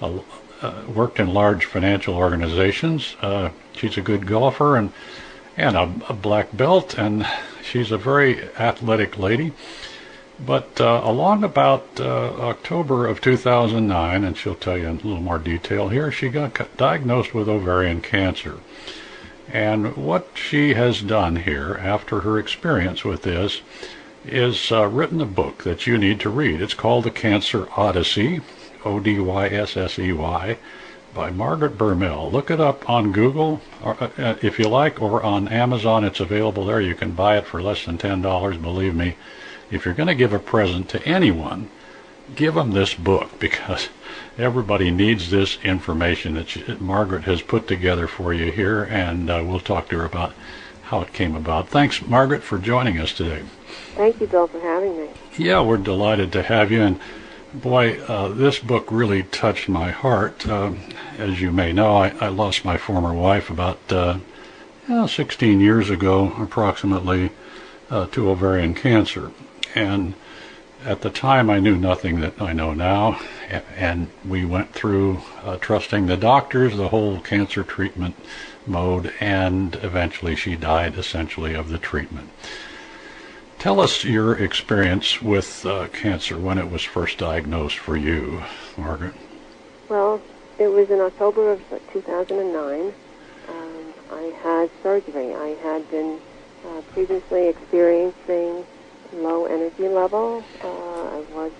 [0.00, 0.20] a
[0.62, 3.16] uh, worked in large financial organizations.
[3.20, 4.92] Uh, she's a good golfer and
[5.56, 7.26] and a, a, black belt, and
[7.62, 9.52] she's a very athletic lady.
[10.44, 15.20] But uh, along about uh, October of 2009, and she'll tell you in a little
[15.20, 18.58] more detail here, she got diagnosed with ovarian cancer.
[19.52, 23.60] And what she has done here after her experience with this
[24.26, 26.60] is uh, written a book that you need to read.
[26.60, 28.40] It's called The Cancer Odyssey,
[28.84, 30.58] O D Y S S E Y,
[31.14, 32.30] by Margaret Bermel.
[32.30, 36.04] Look it up on Google or, uh, uh, if you like, or on Amazon.
[36.04, 36.80] It's available there.
[36.80, 39.16] You can buy it for less than $10, believe me.
[39.70, 41.70] If you're going to give a present to anyone,
[42.34, 43.88] give them this book because
[44.36, 49.42] everybody needs this information that she, Margaret has put together for you here, and uh,
[49.46, 50.34] we'll talk to her about
[50.82, 51.68] how it came about.
[51.68, 53.42] Thanks, Margaret, for joining us today.
[53.94, 55.08] Thank you, Bill, for having me.
[55.38, 56.82] Yeah, we're delighted to have you.
[56.82, 57.00] And
[57.54, 60.46] boy, uh, this book really touched my heart.
[60.46, 60.72] Uh,
[61.18, 64.18] as you may know, I, I, lost my former wife about uh,
[65.06, 67.30] 16 years ago, approximately,
[67.90, 69.30] uh, to ovarian cancer.
[69.74, 70.14] And
[70.84, 73.20] at the time, I knew nothing that I know now.
[73.76, 78.16] And we went through uh, trusting the doctors, the whole cancer treatment
[78.66, 82.30] mode, and eventually she died essentially of the treatment.
[83.64, 88.42] Tell us your experience with uh, cancer when it was first diagnosed for you,
[88.76, 89.14] Margaret.
[89.88, 90.20] Well,
[90.58, 92.92] it was in October of 2009.
[93.48, 95.34] Um, I had surgery.
[95.34, 96.20] I had been
[96.66, 98.66] uh, previously experiencing
[99.14, 100.44] low energy level.
[100.62, 101.52] Uh, I was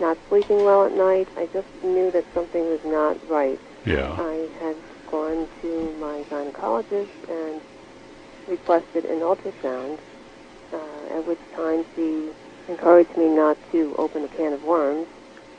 [0.00, 1.28] not sleeping well at night.
[1.36, 3.60] I just knew that something was not right.
[3.84, 4.10] Yeah.
[4.18, 4.74] I had
[5.12, 7.60] gone to my gynecologist and
[8.48, 10.00] requested an ultrasound,
[11.10, 12.30] at which time she
[12.68, 15.06] encouraged me not to open a can of worms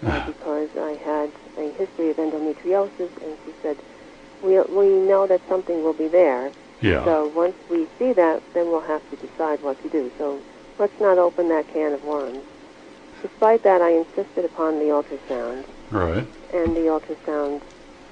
[0.06, 3.78] uh, because I had a history of endometriosis, and she said,
[4.44, 6.52] we, we know that something will be there.
[6.82, 7.04] Yeah.
[7.06, 10.12] So once we see that, then we'll have to decide what to do.
[10.18, 10.40] So
[10.78, 12.44] let's not open that can of worms.
[13.22, 15.66] Despite that, I insisted upon the ultrasound.
[15.90, 16.28] Right.
[16.54, 17.62] And the ultrasound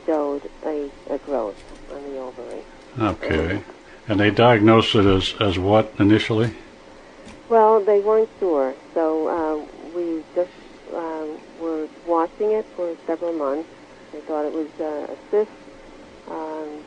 [0.06, 1.62] showed a, a growth
[1.94, 2.64] on the ovary.
[3.00, 3.62] Okay.
[4.08, 6.56] And they diagnosed it as, as what initially?
[7.50, 8.76] Well, they weren't sure.
[8.94, 10.52] So uh, we just
[10.94, 13.70] um, were watching it for several months.
[14.14, 15.52] They thought it was uh, a cyst,
[16.30, 16.86] um,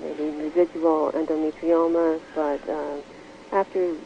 [0.00, 3.02] maybe residual endometrioma, but uh,
[3.52, 3.96] after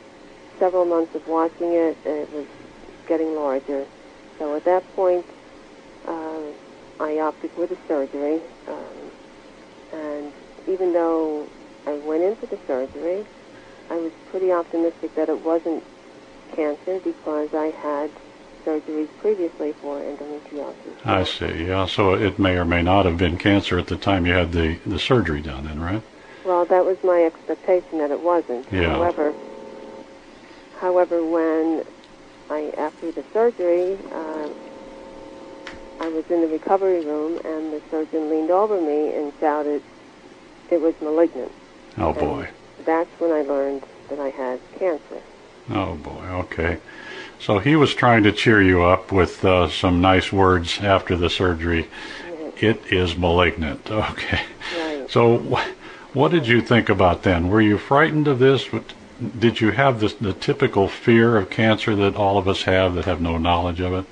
[0.59, 2.47] several months of watching it, it was
[3.09, 3.87] getting larger.
[4.39, 5.27] So at that point,
[6.09, 6.53] uh,
[7.01, 8.41] I opted for the surgery.
[8.69, 9.13] Um,
[9.93, 10.35] and
[10.69, 11.51] even though
[11.87, 13.27] I went into the surgery,
[13.93, 15.85] I was pretty optimistic that it wasn't
[16.57, 18.11] cancer because I had
[18.65, 20.97] surgeries previously for endometriosis.
[21.05, 21.67] I see.
[21.67, 24.53] Yeah, so it may or may not have been cancer at the time you had
[24.53, 26.03] the, the surgery done, then, right?
[26.47, 28.67] Well, that was my expectation that it wasn't.
[28.73, 28.95] Yeah.
[28.95, 29.35] However,
[30.81, 31.85] however, when
[32.49, 34.49] I after the surgery, uh,
[36.03, 39.83] I was in the recovery room, and the surgeon leaned over me and shouted,
[40.71, 41.53] "It was malignant."
[41.99, 42.49] Oh boy.
[42.85, 45.23] That's when I learned that I had cancer.
[45.71, 46.25] Oh boy.
[46.45, 46.79] Okay.
[47.39, 51.29] So he was trying to cheer you up with uh, some nice words after the
[51.31, 51.89] surgery.
[52.61, 53.91] It is malignant.
[53.91, 54.43] Okay.
[54.79, 55.11] Right.
[55.11, 57.49] So, wh- what did you think about then?
[57.49, 58.69] Were you frightened of this?
[59.39, 63.05] Did you have this, the typical fear of cancer that all of us have that
[63.07, 64.05] have no knowledge of it?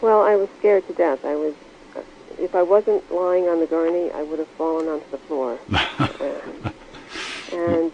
[0.00, 1.24] Well, I was scared to death.
[1.24, 1.54] I was,
[1.96, 2.00] uh,
[2.38, 5.58] if I wasn't lying on the gurney, I would have fallen onto the floor.
[7.52, 7.92] and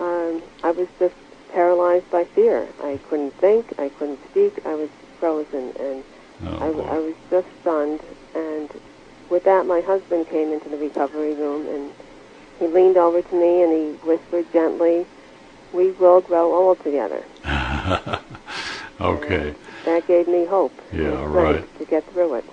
[0.00, 1.14] um, I was just
[1.52, 2.68] paralyzed by fear.
[2.82, 3.78] I couldn't think.
[3.78, 4.64] I couldn't speak.
[4.66, 4.90] I was
[5.20, 6.04] frozen, and
[6.46, 6.82] Oh, I, boy.
[6.82, 8.00] I was just stunned.
[8.34, 8.68] And
[9.30, 11.92] with that, my husband came into the recovery room, and
[12.58, 15.06] he leaned over to me and he whispered gently,
[15.72, 17.24] "We will grow old together."
[19.00, 19.54] okay.
[19.84, 20.72] That gave me hope.
[20.92, 21.78] Yeah, right.
[21.78, 22.44] To get through it.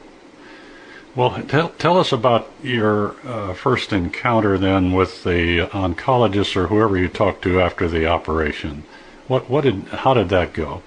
[1.13, 6.97] Well, tell, tell us about your uh, first encounter then with the oncologist or whoever
[6.97, 8.83] you talked to after the operation.
[9.27, 10.81] What, what did, how did that go?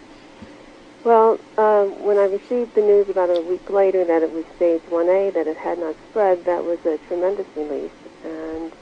[1.05, 4.81] Well, uh, when I received the news about a week later that it was stage
[4.89, 7.93] 1A, that it had not spread, that was a tremendous relief.
[8.25, 8.73] And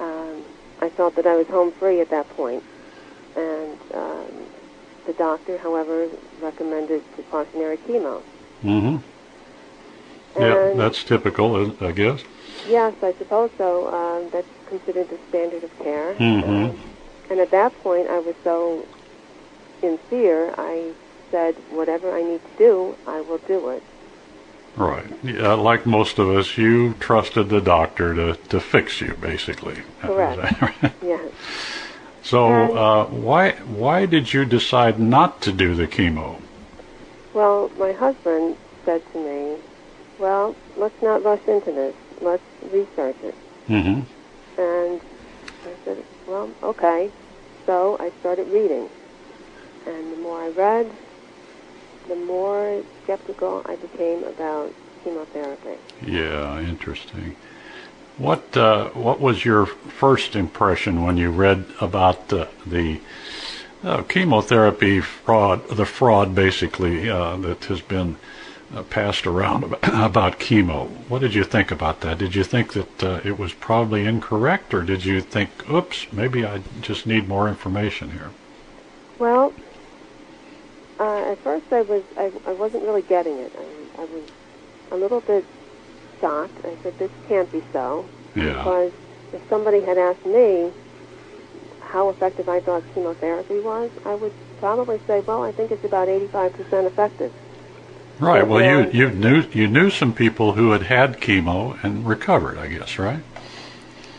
[0.00, 0.42] um,
[0.80, 2.64] I felt that I was home free at that point.
[3.36, 4.46] And um,
[5.06, 6.08] the doctor, however,
[6.40, 8.22] recommended precautionary chemo.
[8.64, 8.96] Mm-hmm.
[10.38, 12.22] Yeah, that's typical, I guess.
[12.68, 13.92] Yes, I suppose so.
[13.94, 16.14] Um, that's considered the standard of care.
[16.14, 16.50] Mm-hmm.
[16.50, 16.78] Um,
[17.30, 18.86] and at that point, I was so
[19.82, 20.92] in fear, I
[21.30, 23.82] said, whatever I need to do, I will do it.
[24.76, 25.06] Right.
[25.22, 29.82] Yeah, like most of us, you trusted the doctor to, to fix you, basically.
[30.00, 30.60] Correct.
[31.02, 31.30] Yes.
[32.22, 36.40] so, And- uh, why why did you decide not to do the chemo?
[37.34, 39.56] Well, my husband said to me,
[40.18, 41.94] well, let's not rush into this.
[42.20, 42.42] Let's
[42.72, 43.34] research it.
[43.68, 44.60] Mm-hmm.
[44.60, 45.00] And
[45.64, 47.10] I said, well, okay.
[47.66, 48.88] So I started reading.
[49.86, 50.90] and the more I read,
[52.08, 55.78] the more skeptical I became about chemotherapy.
[56.04, 57.36] Yeah, interesting.
[58.16, 63.00] What uh, what was your first impression when you read about uh, the
[63.82, 68.16] uh, chemotherapy fraud, the fraud basically uh, that has been
[68.82, 70.88] passed around about chemo?
[71.08, 72.18] What did you think about that?
[72.18, 76.44] Did you think that uh, it was probably incorrect, or did you think, "Oops, maybe
[76.44, 78.30] I just need more information here"?
[79.18, 79.52] Well,
[80.98, 83.52] uh, at first I was I, I wasn't really getting it.
[83.56, 84.24] I, I was
[84.90, 85.44] a little bit
[86.20, 86.64] shocked.
[86.64, 88.54] I said, "This can't be so," Yeah.
[88.54, 88.92] because
[89.32, 90.72] if somebody had asked me
[91.80, 96.08] how effective I thought chemotherapy was, I would probably say, "Well, I think it's about
[96.08, 97.32] 85% effective."
[98.18, 98.46] Right.
[98.46, 102.68] Well, you you knew you knew some people who had had chemo and recovered, I
[102.68, 103.20] guess, right?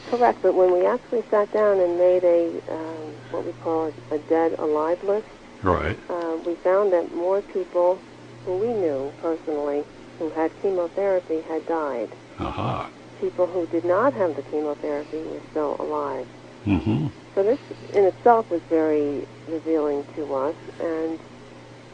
[0.10, 4.18] Correct, but when we actually sat down and made a um, what we call a
[4.20, 5.28] dead alive list,
[5.64, 5.98] Right.
[6.10, 8.00] uh, we found that more people
[8.46, 9.84] who we knew personally
[10.20, 12.10] who had chemotherapy had died.
[12.39, 12.89] Aha.
[13.20, 16.28] People who did not have the chemotherapy were still alive.
[16.66, 17.08] Mm-hmm.
[17.34, 17.60] So this
[17.93, 21.20] in itself was very revealing to us, and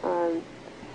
[0.04, 0.42] um,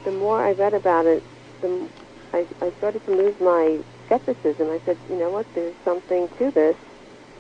[0.07, 1.23] the more I read about it,
[1.61, 1.89] the
[2.33, 4.69] I, I started to lose my skepticism.
[4.71, 6.77] I said, you know what, there's something to this,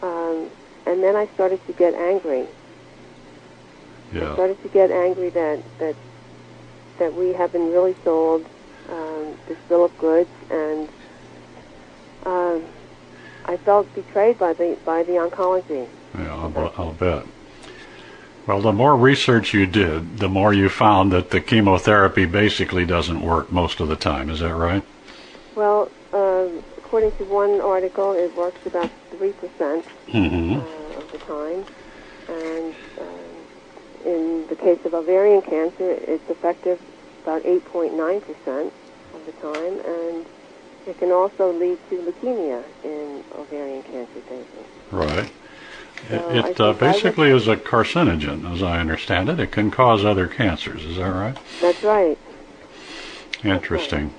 [0.03, 0.51] um,
[0.85, 2.45] and then I started to get angry.
[4.31, 5.95] I started to get angry that that
[6.99, 8.45] that we have been really sold
[8.91, 10.89] um, this bill of goods, and
[12.27, 12.64] um,
[13.45, 15.87] I felt betrayed by the by the oncology.
[16.19, 17.27] Yeah, I'll, I'll bet.
[18.47, 23.20] Well, the more research you did, the more you found that the chemotherapy basically doesn't
[23.20, 24.30] work most of the time.
[24.30, 24.84] Is that right?
[25.57, 30.61] Well, um, according to one article, it works about three percent Mm-hmm.
[30.61, 31.64] uh, of the time,
[32.28, 33.26] and um,
[34.05, 36.80] in the case of ovarian cancer, it's effective
[37.24, 38.72] about eight point nine percent
[39.12, 40.24] of the time, and
[40.86, 44.70] it can also lead to leukemia in ovarian cancer patients.
[44.92, 45.32] Right.
[46.09, 49.40] So It, it uh, think I would- basically is a carcinogen, as I understand it.
[49.40, 50.84] It can cause other cancers.
[50.84, 51.36] Is that right?
[51.61, 52.18] That's right.
[53.44, 54.12] Interesting.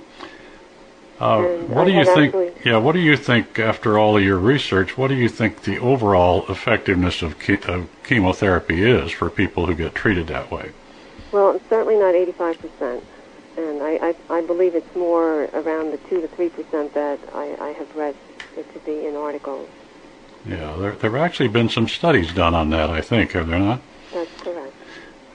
[1.20, 2.64] Uh, what do you think?
[2.64, 4.96] Yeah, what do you think after all of your research?
[4.96, 9.74] What do you think the overall effectiveness of, che- of chemotherapy is for people who
[9.74, 10.70] get treated that way?
[11.32, 13.02] Well, it's certainly not 85%.
[13.56, 17.68] And I, I, I believe it's more around the 2 to 3% that I, I
[17.70, 18.14] have read
[18.56, 19.68] it to be in articles.
[20.48, 22.88] Yeah, there there have actually been some studies done on that.
[22.88, 23.80] I think, have there not?
[24.12, 24.74] That's correct.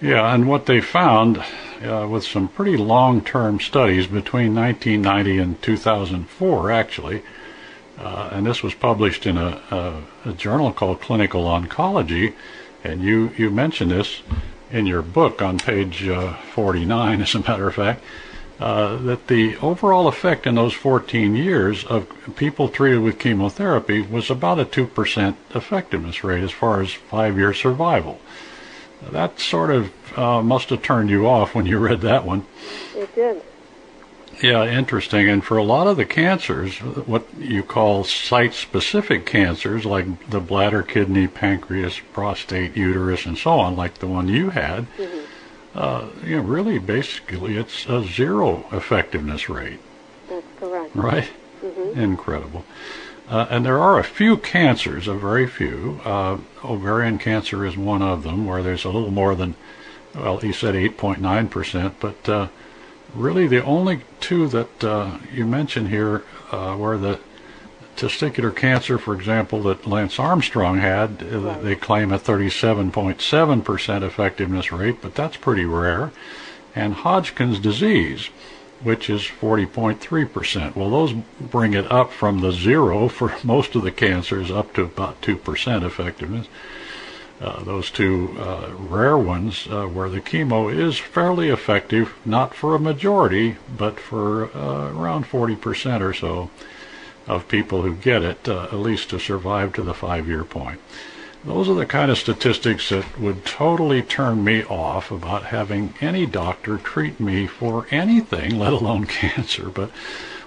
[0.01, 1.43] Yeah, and what they found
[1.83, 7.21] uh, with some pretty long-term studies between 1990 and 2004, actually,
[7.99, 12.33] uh, and this was published in a, a, a journal called Clinical Oncology,
[12.83, 14.21] and you, you mentioned this
[14.71, 18.03] in your book on page uh, 49, as a matter of fact,
[18.59, 24.29] uh, that the overall effect in those 14 years of people treated with chemotherapy was
[24.29, 28.19] about a 2% effectiveness rate as far as five-year survival.
[29.11, 32.45] That sort of uh, must have turned you off when you read that one.
[32.95, 33.41] It did.
[34.41, 35.29] Yeah, interesting.
[35.29, 40.39] And for a lot of the cancers, what you call site specific cancers, like the
[40.39, 44.87] bladder, kidney, pancreas, prostate, uterus, and so on, like the one you had,
[45.75, 49.79] uh, you know, really basically it's a zero effectiveness rate,
[50.29, 50.95] That's correct.
[50.95, 51.29] right?
[51.63, 51.99] Mm-hmm.
[51.99, 52.65] Incredible.
[53.29, 56.01] Uh, and there are a few cancers, a very few.
[56.03, 59.55] Uh, ovarian cancer is one of them, where there's a little more than,
[60.13, 62.47] well, he said 8.9%, but uh,
[63.15, 67.19] really the only two that uh, you mentioned here uh, were the
[67.95, 71.23] testicular cancer, for example, that Lance Armstrong had.
[71.23, 71.63] uh, Right.
[71.63, 76.11] They claim a 37.7% effectiveness rate, but that's pretty rare.
[76.75, 78.29] And Hodgkin's disease,
[78.81, 80.75] which is 40.3%.
[80.75, 84.83] Well, those bring it up from the zero for most of the cancers up to
[84.83, 86.47] about 2% effectiveness.
[87.41, 92.73] Uh, those two uh, rare ones uh, where the chemo is fairly effective, not for
[92.73, 96.49] a majority, but for uh, around 40% or so
[97.27, 100.79] of people who get it, uh, at least to survive to the five year point.
[101.45, 106.25] Those are the kind of statistics that would totally turn me off about having any
[106.25, 109.69] doctor treat me for anything, let alone cancer.
[109.69, 109.89] But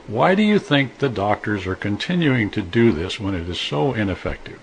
[0.06, 3.92] why do you think the doctors are continuing to do this when it is so
[3.92, 4.58] ineffective?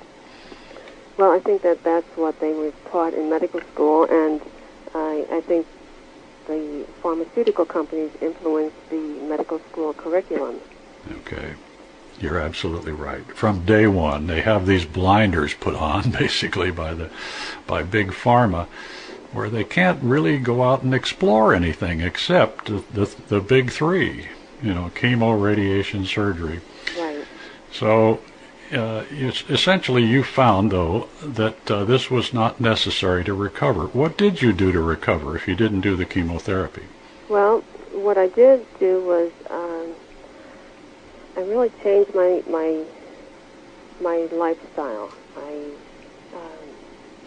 [1.17, 4.41] Well, I think that that's what they were taught in medical school, and
[4.95, 5.67] I, I think
[6.47, 10.59] the pharmaceutical companies influence the medical school curriculum.
[11.19, 11.53] Okay.
[12.23, 13.25] You're absolutely right.
[13.35, 17.09] From day one, they have these blinders put on, basically by the
[17.67, 18.67] by big pharma,
[19.33, 24.27] where they can't really go out and explore anything except the, the, the big three,
[24.61, 26.61] you know, chemo, radiation, surgery.
[26.97, 27.25] Right.
[27.71, 28.21] So
[28.71, 33.87] uh, it's essentially you found, though, that uh, this was not necessary to recover.
[33.87, 36.83] What did you do to recover if you didn't do the chemotherapy?
[37.27, 37.61] Well,
[37.91, 39.82] what I did do was um,
[41.35, 42.83] I really changed my my
[44.01, 45.11] my lifestyle.
[45.37, 45.71] I
[46.35, 46.69] um,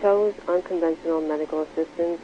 [0.01, 2.21] chose unconventional medical assistance.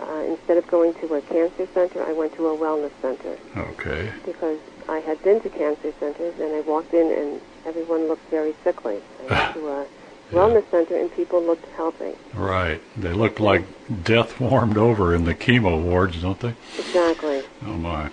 [0.00, 4.12] Uh, instead of going to a cancer center, I went to a wellness center Okay.
[4.26, 4.58] because
[4.90, 9.00] I had been to cancer centers and I walked in and everyone looked very sickly.
[9.22, 9.86] I went to a
[10.32, 12.12] wellness center and people looked healthy.
[12.34, 12.82] Right.
[12.98, 13.64] They look like
[14.04, 16.54] death warmed over in the chemo wards, don't they?
[16.78, 17.42] Exactly.
[17.64, 18.10] Oh, my.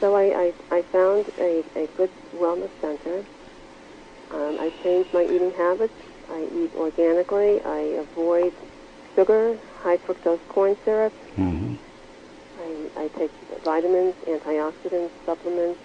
[0.00, 2.10] So I, I, I found a, a good
[2.42, 3.24] wellness center.
[4.32, 5.94] Um, I changed my eating habits.
[6.30, 7.60] I eat organically.
[7.62, 8.52] I avoid
[9.14, 11.12] sugar, high fructose corn syrup.
[11.36, 11.74] hmm
[12.60, 13.30] I, I take
[13.64, 15.78] vitamins, antioxidants, supplements.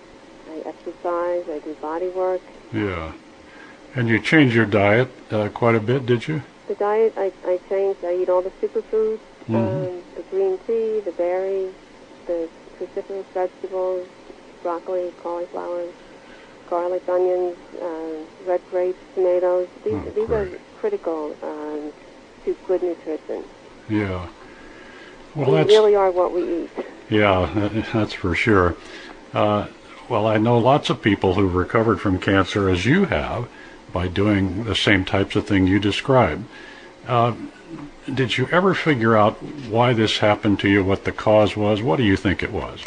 [0.50, 1.44] I exercise.
[1.56, 2.42] I do body work.
[2.74, 3.12] Yeah.
[3.96, 6.42] And you changed your diet uh, quite a bit, did you?
[6.68, 8.04] The diet I, I changed.
[8.04, 9.56] I eat all the superfoods, Mhm.
[9.56, 11.74] um, the green tea, the berries,
[12.28, 12.48] the
[12.78, 14.08] cruciferous vegetables,
[14.62, 15.86] broccoli, cauliflower,
[16.70, 19.68] garlic, onions, uh, red grapes, tomatoes.
[19.84, 20.50] These, Oh, these are
[20.80, 21.92] critical um,
[22.46, 23.44] to good nutrition.
[23.90, 24.28] Yeah.
[25.36, 26.70] Well, we that's really are what we eat.
[27.10, 28.76] yeah, that's for sure.
[29.34, 29.68] Uh,
[30.10, 33.48] well, I know lots of people who've recovered from cancer, as you have,
[33.94, 36.46] by doing the same types of thing you described.
[37.08, 37.34] Uh,
[38.14, 39.34] did you ever figure out
[39.70, 40.84] why this happened to you?
[40.84, 41.82] What the cause was?
[41.82, 42.82] What do you think it was?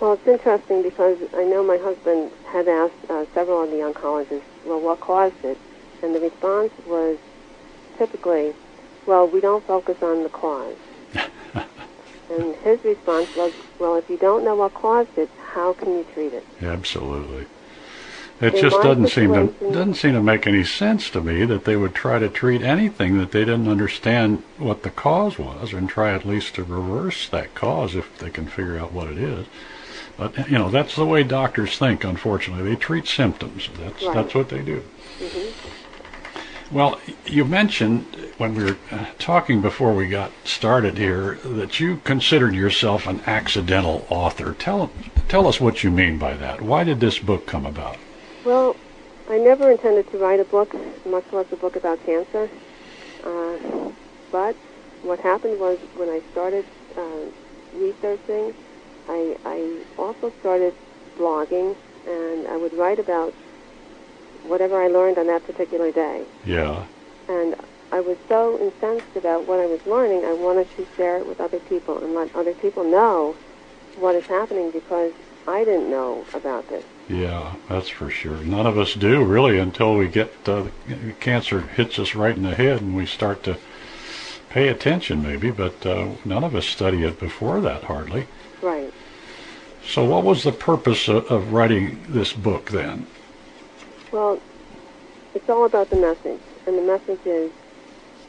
[0.00, 4.42] Well, it's interesting because I know my husband had asked uh, several of the oncologists,
[4.64, 5.58] well, what caused it?
[6.02, 7.18] And the response was
[7.96, 8.54] typically,
[9.06, 10.76] well, we don't focus on the cause.
[12.30, 16.06] and his response was, well, if you don't know what caused it, how can you
[16.14, 16.46] treat it?
[16.62, 17.46] Absolutely.
[18.40, 21.64] It In just doesn't seem to doesn't seem to make any sense to me that
[21.64, 25.88] they would try to treat anything that they didn't understand what the cause was, and
[25.88, 29.46] try at least to reverse that cause if they can figure out what it is.
[30.18, 32.04] But you know that's the way doctors think.
[32.04, 33.70] Unfortunately, they treat symptoms.
[33.78, 34.14] That's Right.
[34.14, 34.82] that's what they do.
[35.20, 38.04] hmm Well, you mentioned
[38.36, 43.20] when we were uh, talking before we got started here that you considered yourself an
[43.26, 44.54] accidental author.
[44.58, 44.90] Tell
[45.28, 46.60] tell us what you mean by that.
[46.60, 47.96] Why did this book come about?
[48.44, 48.76] Well,
[49.30, 50.74] I never intended to write a book,
[51.06, 52.50] much less a book about cancer.
[53.22, 53.92] Uh,
[54.32, 54.56] but
[55.02, 56.64] what happened was when I started
[56.96, 57.30] uh,
[57.74, 58.54] researching,
[59.08, 60.74] I, I also started
[61.16, 63.32] blogging, and I would write about
[64.44, 66.24] whatever I learned on that particular day.
[66.44, 66.84] Yeah.
[67.28, 67.56] And
[67.90, 71.40] I was so incensed about what I was learning, I wanted to share it with
[71.40, 73.34] other people and let other people know
[73.96, 75.12] what is happening because
[75.46, 76.84] I didn't know about this.
[77.08, 78.36] Yeah, that's for sure.
[78.38, 80.66] None of us do really until we get uh,
[81.20, 83.56] cancer hits us right in the head and we start to
[84.50, 85.50] pay attention, maybe.
[85.50, 88.26] But uh, none of us study it before that, hardly.
[88.60, 88.92] Right.
[89.88, 93.06] So, what was the purpose of, of writing this book then?
[94.12, 94.38] Well,
[95.34, 96.42] it's all about the message.
[96.66, 97.50] And the message is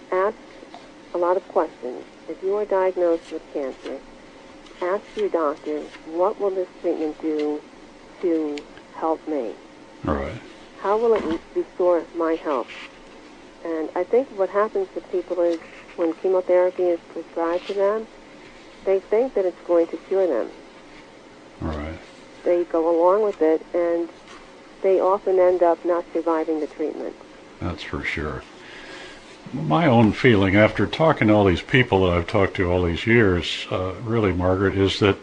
[0.09, 0.37] ask
[1.13, 2.05] a lot of questions.
[2.29, 3.99] If you are diagnosed with cancer,
[4.81, 7.61] ask your doctor, what will this treatment do
[8.21, 8.63] to
[8.97, 9.51] help me?
[10.07, 10.39] All right.
[10.81, 12.67] How will it re- restore my health?
[13.65, 15.59] And I think what happens to people is
[15.97, 18.07] when chemotherapy is prescribed to them,
[18.85, 20.49] they think that it's going to cure them.
[22.49, 24.09] They go along with it, and
[24.81, 27.15] they often end up not surviving the treatment.
[27.61, 28.41] That's for sure.
[29.53, 33.05] My own feeling after talking to all these people that I've talked to all these
[33.05, 35.17] years, uh, really, Margaret, is that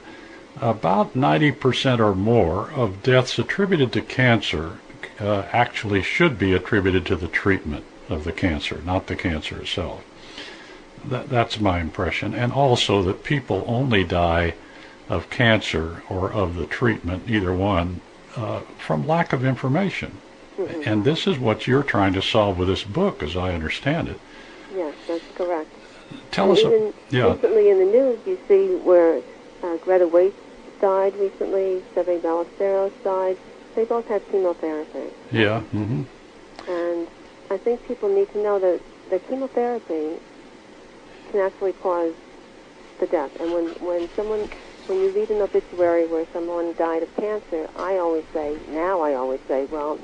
[0.61, 4.79] about 90% or more of deaths attributed to cancer
[5.19, 10.05] uh, actually should be attributed to the treatment of the cancer, not the cancer itself.
[11.05, 12.35] That, that's my impression.
[12.35, 14.55] And also that people only die
[15.09, 18.01] of cancer or of the treatment, either one,
[18.37, 20.19] uh, from lack of information.
[20.85, 24.19] And this is what you're trying to solve with this book, as I understand it.
[24.75, 25.71] Yes, that's correct.
[26.31, 29.21] Tell And us, even yeah, recently in the news, you see where
[29.63, 30.33] uh, Greta Waitz
[30.81, 33.37] died recently, Seve Ballesteros died.
[33.75, 35.13] They both had chemotherapy.
[35.31, 36.03] yeah, hmm
[36.69, 37.07] And
[37.51, 38.81] I think people need to know that
[39.11, 40.19] the chemotherapy
[41.31, 42.15] can actually cause
[42.99, 43.39] the death.
[43.41, 44.49] And when, when someone,
[44.87, 49.15] when you read an obituary where someone died of cancer, I always say, now I
[49.15, 49.99] always say, well,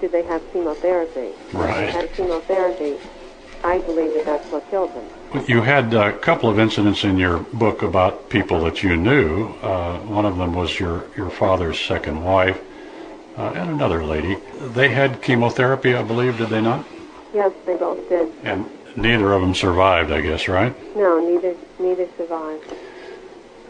[0.00, 1.32] did they have chemotherapy?
[1.48, 2.96] If they had chemotherapy,
[3.62, 5.44] I believe that that's what killed them.
[5.46, 9.48] You had a couple of incidents in your book about people that you knew.
[9.62, 12.58] Uh, one of them was your, your father's second wife
[13.36, 14.38] uh, and another lady.
[14.60, 16.86] They had chemotherapy, I believe, did they not?
[17.34, 18.32] Yes, they both did.
[18.42, 20.74] And neither of them survived, I guess, right?
[20.96, 22.64] No, neither neither survived.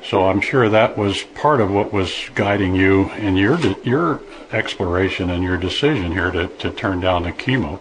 [0.03, 4.21] So I'm sure that was part of what was guiding you in your your
[4.53, 7.81] exploration and your decision here to, to turn down the chemo.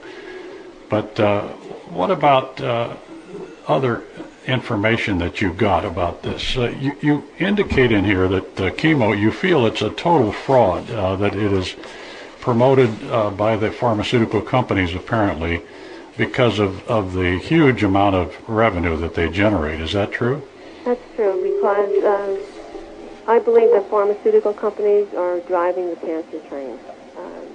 [0.90, 1.48] But uh,
[1.90, 2.96] what about uh,
[3.68, 4.04] other
[4.46, 6.58] information that you got about this?
[6.58, 10.90] Uh, you, you, indicate in here that the chemo, you feel it's a total fraud,
[10.92, 11.76] uh, that it is
[12.40, 15.62] promoted uh, by the pharmaceutical companies apparently
[16.18, 19.80] because of, of the huge amount of revenue that they generate.
[19.80, 20.42] Is that true?
[20.84, 21.29] That's true
[21.60, 22.40] because um,
[23.28, 26.80] I believe that pharmaceutical companies are driving the cancer train.
[27.20, 27.46] Um,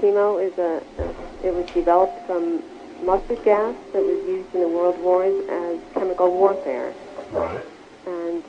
[0.00, 2.64] chemo is a, a, it was developed from
[3.04, 6.94] mustard gas that was used in the world wars as chemical warfare.
[7.32, 7.60] Right.
[8.06, 8.42] And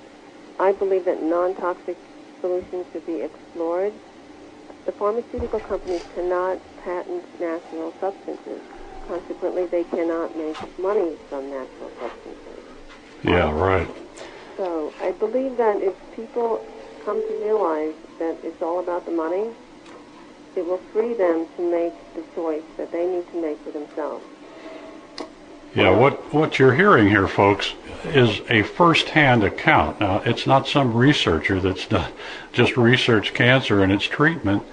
[0.57, 1.97] I believe that non-toxic
[2.39, 3.91] solutions should be explored.
[4.85, 8.61] The pharmaceutical companies cannot patent natural substances.
[9.05, 12.63] Consequently, they cannot make money from natural substances.
[13.23, 14.07] Yeah, right.
[14.58, 16.66] So I believe that if people
[17.05, 19.51] come to realize that it's all about the money,
[20.55, 24.26] it will free them to make the choice that they need to make for themselves.
[25.76, 29.99] Yeah, what, what you're hearing here, folks, is a first-hand account.
[29.99, 32.12] Now, it's not some researcher that's done,
[32.51, 34.64] just researched cancer and its treatment.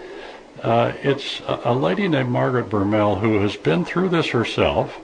[0.62, 4.98] Uh, it's a, a lady named Margaret Bermel who has been through this herself,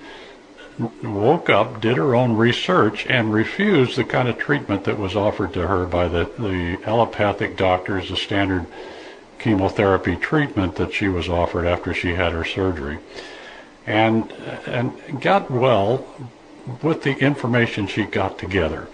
[0.78, 5.52] woke up, did her own research, and refused the kind of treatment that was offered
[5.54, 8.66] to her by the, the allopathic doctors, the standard
[9.38, 12.98] chemotherapy treatment that she was offered after she had her surgery
[13.86, 14.30] and
[14.66, 16.06] and got well
[16.82, 18.86] with the information she got together.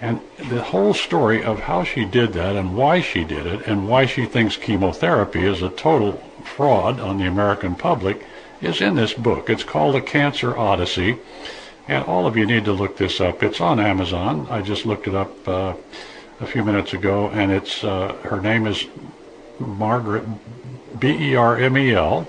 [0.00, 3.88] And the whole story of how she did that and why she did it and
[3.88, 6.14] why she thinks chemotherapy is a total
[6.44, 8.26] fraud on the American public
[8.62, 9.50] is in this book.
[9.50, 11.18] It's called The Cancer Odyssey.
[11.88, 13.42] And all of you need to look this up.
[13.42, 14.46] It's on Amazon.
[14.48, 15.74] I just looked it up uh,
[16.40, 18.86] a few minutes ago, and it's uh, her name is
[19.58, 20.24] Margaret
[20.98, 22.28] B E R M E L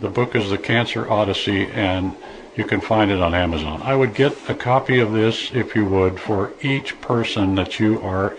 [0.00, 2.14] the book is The Cancer Odyssey, and
[2.54, 3.80] you can find it on Amazon.
[3.82, 8.00] I would get a copy of this, if you would, for each person that you
[8.02, 8.36] are,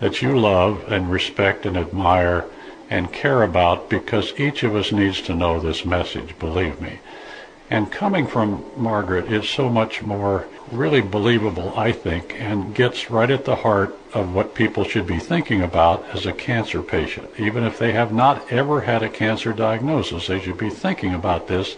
[0.00, 2.44] that you love and respect and admire
[2.90, 7.00] and care about, because each of us needs to know this message, believe me.
[7.70, 13.30] And coming from Margaret is so much more really believable, I think, and gets right
[13.30, 17.28] at the heart of what people should be thinking about as a cancer patient.
[17.38, 21.48] Even if they have not ever had a cancer diagnosis, they should be thinking about
[21.48, 21.76] this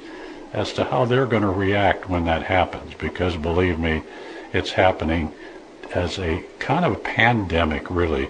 [0.52, 4.02] as to how they're going to react when that happens, because believe me,
[4.52, 5.32] it's happening
[5.94, 8.28] as a kind of pandemic, really,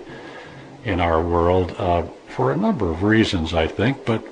[0.85, 2.03] in our world uh,
[2.37, 4.23] for a number of reasons, I think, but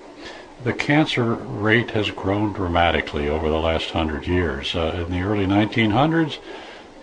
[0.63, 4.75] the cancer rate has grown dramatically over the last hundred years.
[4.75, 6.37] Uh, in the early 1900s,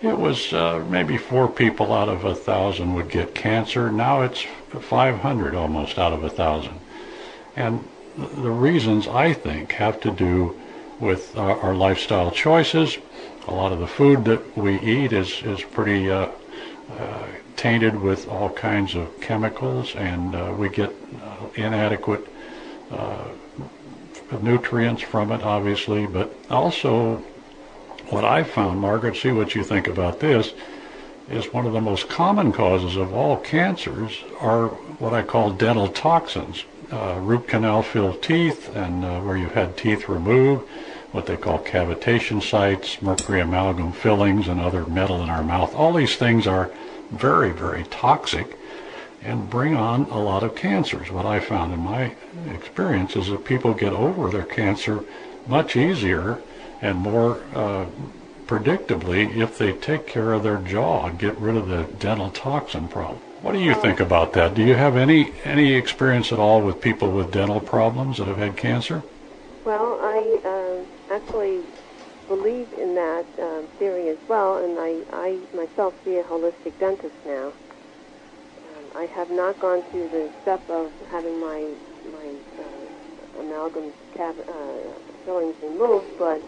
[0.00, 3.90] it was uh, maybe four people out of a thousand would get cancer.
[3.90, 6.78] Now it's 500 almost out of a thousand.
[7.56, 7.82] And
[8.16, 10.56] the reasons, I think, have to do
[11.00, 12.98] with our, our lifestyle choices.
[13.48, 16.28] A lot of the food that we eat is, is pretty uh,
[16.96, 17.26] uh
[17.56, 20.90] tainted with all kinds of chemicals, and uh, we get
[21.22, 22.26] uh, inadequate
[24.40, 27.16] nutrients from it, obviously, but also
[28.08, 30.52] what I've found, Margaret, see what you think about this,
[31.30, 35.88] is one of the most common causes of all cancers are what I call dental
[35.88, 36.64] toxins.
[36.90, 40.68] Uh, root canal filled teeth and uh, where you've had teeth removed,
[41.12, 45.74] what they call cavitation sites, mercury amalgam fillings, and other metal in our mouth.
[45.74, 46.70] All these things are
[47.12, 48.58] very, very toxic
[49.22, 51.10] and bring on a lot of cancers.
[51.10, 52.14] What I found in my
[52.50, 55.04] experience is that people get over their cancer
[55.46, 56.40] much easier
[56.80, 57.86] and more uh,
[58.46, 62.88] predictably if they take care of their jaw and get rid of the dental toxin
[62.88, 63.18] problem.
[63.42, 64.54] What do you think about that?
[64.54, 68.36] Do you have any any experience at all with people with dental problems that have
[68.36, 69.02] had cancer?
[69.64, 71.62] Well, I uh, actually
[72.36, 77.14] believe in that uh, theory as well, and I, I myself see a holistic dentist
[77.26, 77.52] now.
[78.94, 81.66] I have not gone through the step of having my
[82.12, 82.28] my
[82.58, 84.32] uh, amalgam uh,
[85.24, 86.42] fillings removed, but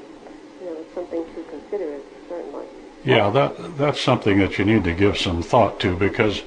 [0.60, 2.66] you know, it's something to consider certainly.
[3.04, 6.42] Yeah, that that's something that you need to give some thought to because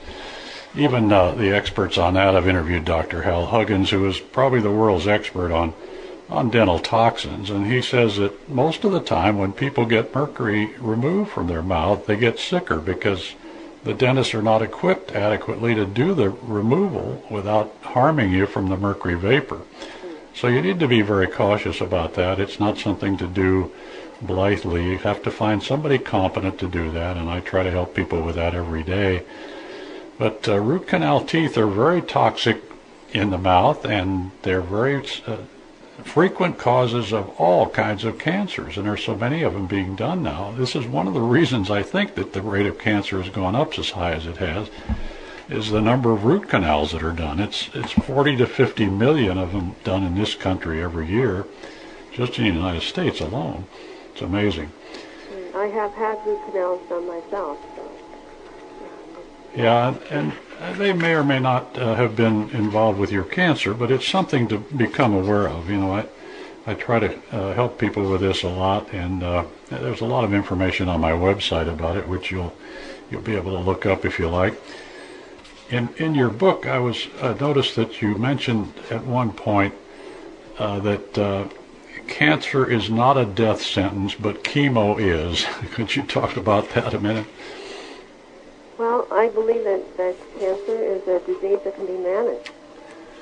[0.76, 3.24] even uh, the experts on that, I've interviewed Dr.
[3.24, 5.74] Hal Huggins, who is probably the world's expert on
[6.30, 10.76] on dental toxins, and he says that most of the time when people get mercury
[10.78, 13.34] removed from their mouth, they get sicker because
[13.84, 18.76] the dentists are not equipped adequately to do the removal without harming you from the
[18.76, 19.62] mercury vapor.
[20.34, 22.40] So you need to be very cautious about that.
[22.40, 23.72] It's not something to do
[24.22, 24.92] blithely.
[24.92, 28.22] You have to find somebody competent to do that, and I try to help people
[28.22, 29.24] with that every day.
[30.18, 32.62] But uh, root canal teeth are very toxic
[33.14, 35.38] in the mouth, and they're very uh,
[36.04, 40.22] frequent causes of all kinds of cancers, and there's so many of them being done
[40.22, 40.52] now.
[40.52, 43.56] This is one of the reasons I think that the rate of cancer has gone
[43.56, 44.70] up as high as it has,
[45.50, 47.40] is the number of root canals that are done.
[47.40, 51.46] It's it's 40 to 50 million of them done in this country every year,
[52.12, 53.66] just in the United States alone.
[54.12, 54.72] It's amazing.
[55.56, 57.58] I have had root canals done myself.
[57.76, 57.92] So.
[59.56, 60.34] Yeah, and
[60.78, 64.48] they may or may not uh, have been involved with your cancer, but it's something
[64.48, 65.70] to become aware of.
[65.70, 66.06] You know, I,
[66.66, 70.24] I try to uh, help people with this a lot, and uh, there's a lot
[70.24, 72.54] of information on my website about it, which you'll
[73.10, 74.60] you'll be able to look up if you like.
[75.70, 79.76] In in your book, I was uh, noticed that you mentioned at one point
[80.58, 81.48] uh, that uh,
[82.08, 85.46] cancer is not a death sentence, but chemo is.
[85.72, 87.28] Could you talk about that a minute?
[88.78, 92.46] Well, I believe that, that cancer is a disease that can be managed.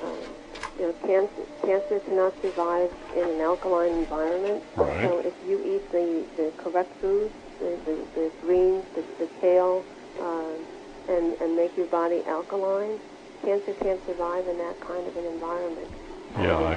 [0.04, 0.28] Um,
[0.76, 4.62] you know, cancer, cancer cannot survive in an alkaline environment.
[4.76, 5.00] Right.
[5.00, 9.84] So if you eat the, the correct foods, the, the, the greens, the, the kale,
[10.20, 10.60] um,
[11.08, 13.00] and, and make your body alkaline,
[13.40, 15.88] cancer can't survive in that kind of an environment.
[16.36, 16.76] Yeah,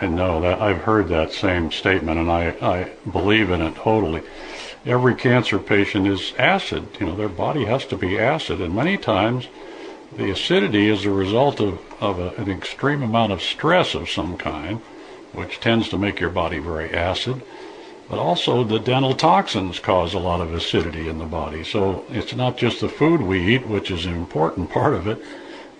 [0.00, 0.60] I know that.
[0.60, 4.22] I've heard that same statement, and I, I believe in it totally.
[4.86, 6.86] Every cancer patient is acid.
[7.00, 9.48] You know, their body has to be acid, and many times
[10.16, 14.38] the acidity is a result of, of a, an extreme amount of stress of some
[14.38, 14.78] kind,
[15.32, 17.42] which tends to make your body very acid.
[18.08, 21.62] But also, the dental toxins cause a lot of acidity in the body.
[21.62, 25.22] So it's not just the food we eat, which is an important part of it,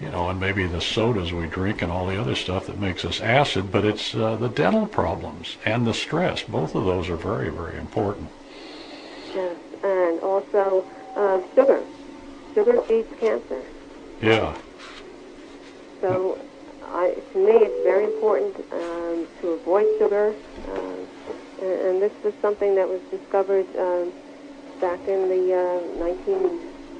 [0.00, 3.04] you know, and maybe the sodas we drink and all the other stuff that makes
[3.04, 6.42] us acid, but it's uh, the dental problems and the stress.
[6.42, 8.28] Both of those are very, very important.
[9.34, 10.84] Yes, and also
[11.16, 11.82] uh, sugar.
[12.54, 13.62] Sugar feeds cancer.
[14.22, 14.56] Yeah.
[16.00, 16.38] So,
[16.84, 20.34] I, to me, it's very important um, to avoid sugar.
[20.72, 21.06] Um,
[21.60, 24.12] and, and this was something that was discovered um,
[24.80, 26.04] back in the uh,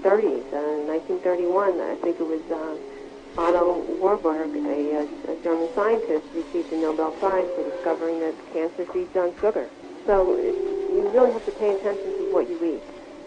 [0.02, 1.80] 1930s, uh, 1931.
[1.80, 7.10] I think it was uh, Otto Warburg, a, uh, a German scientist, received the Nobel
[7.12, 9.68] Prize for discovering that cancer feeds on sugar.
[10.06, 12.82] So you really have to pay attention to what you eat.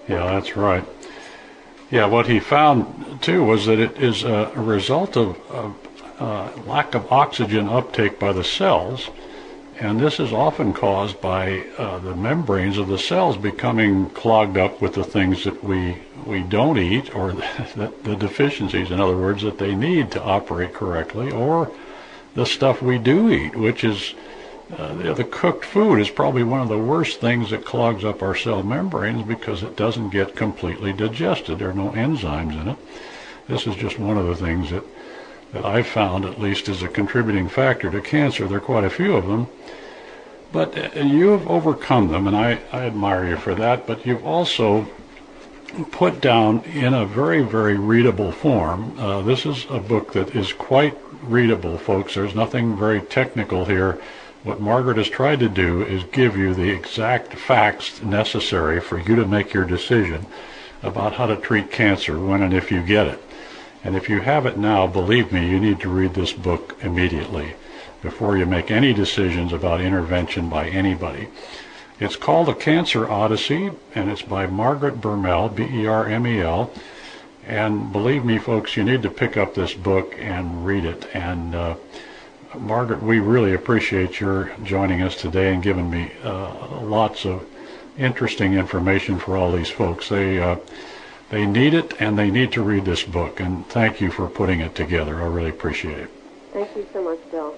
[0.07, 0.83] Yeah, that's right.
[1.89, 5.75] Yeah, what he found too was that it is a, a result of, of
[6.19, 9.09] uh, lack of oxygen uptake by the cells,
[9.81, 14.79] and this is often caused by uh, the membranes of the cells becoming clogged up
[14.79, 17.31] with the things that we we don't eat, or
[17.75, 21.71] the, the deficiencies, in other words, that they need to operate correctly, or
[22.35, 24.13] the stuff we do eat, which is
[24.77, 28.21] uh, the, the cooked food is probably one of the worst things that clogs up
[28.21, 31.57] our cell membranes because it doesn't get completely digested.
[31.57, 32.77] There are no enzymes in it.
[33.47, 34.83] This is just one of the things that,
[35.53, 38.47] that I've found, at least, is a contributing factor to cancer.
[38.47, 39.47] There are quite a few of them.
[40.51, 43.87] But uh, you have overcome them, and I, I admire you for that.
[43.87, 44.87] But you've also
[45.91, 48.97] put down in a very, very readable form.
[48.99, 52.15] Uh, this is a book that is quite readable, folks.
[52.15, 54.01] There's nothing very technical here.
[54.43, 59.15] What Margaret has tried to do is give you the exact facts necessary for you
[59.15, 60.25] to make your decision
[60.81, 63.21] about how to treat cancer when and if you get it.
[63.83, 67.55] And if you have it now, believe me, you need to read this book immediately
[68.01, 71.27] before you make any decisions about intervention by anybody.
[71.99, 76.71] It's called A Cancer Odyssey, and it's by Margaret Bermel, B-E-R-M-E-L.
[77.45, 81.07] And believe me, folks, you need to pick up this book and read it.
[81.13, 81.75] And uh,
[82.57, 87.47] Margaret, we really appreciate your joining us today and giving me uh, lots of
[87.97, 90.09] interesting information for all these folks.
[90.09, 90.57] They uh,
[91.31, 93.39] they need it and they need to read this book.
[93.39, 95.21] And thank you for putting it together.
[95.21, 96.11] I really appreciate it.
[96.51, 97.55] Thank you so much, Bill.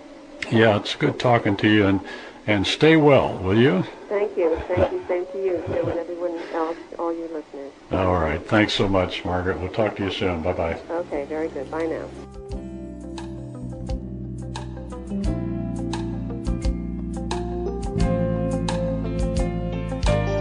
[0.51, 1.99] Yeah, it's good talking to you and
[2.45, 3.83] and stay well, will you?
[4.09, 4.57] Thank you.
[4.67, 5.01] Thank you.
[5.07, 7.71] Same to you, too, and everyone else, all your listeners.
[7.89, 8.45] All right.
[8.45, 9.59] Thanks so much, Margaret.
[9.59, 10.41] We'll talk to you soon.
[10.41, 10.79] Bye bye.
[10.89, 11.71] Okay, very good.
[11.71, 12.07] Bye now.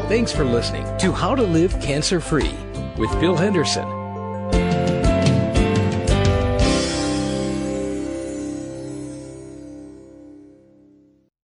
[0.08, 2.52] Thanks for listening to How to Live Cancer Free
[2.98, 4.01] with Bill Henderson.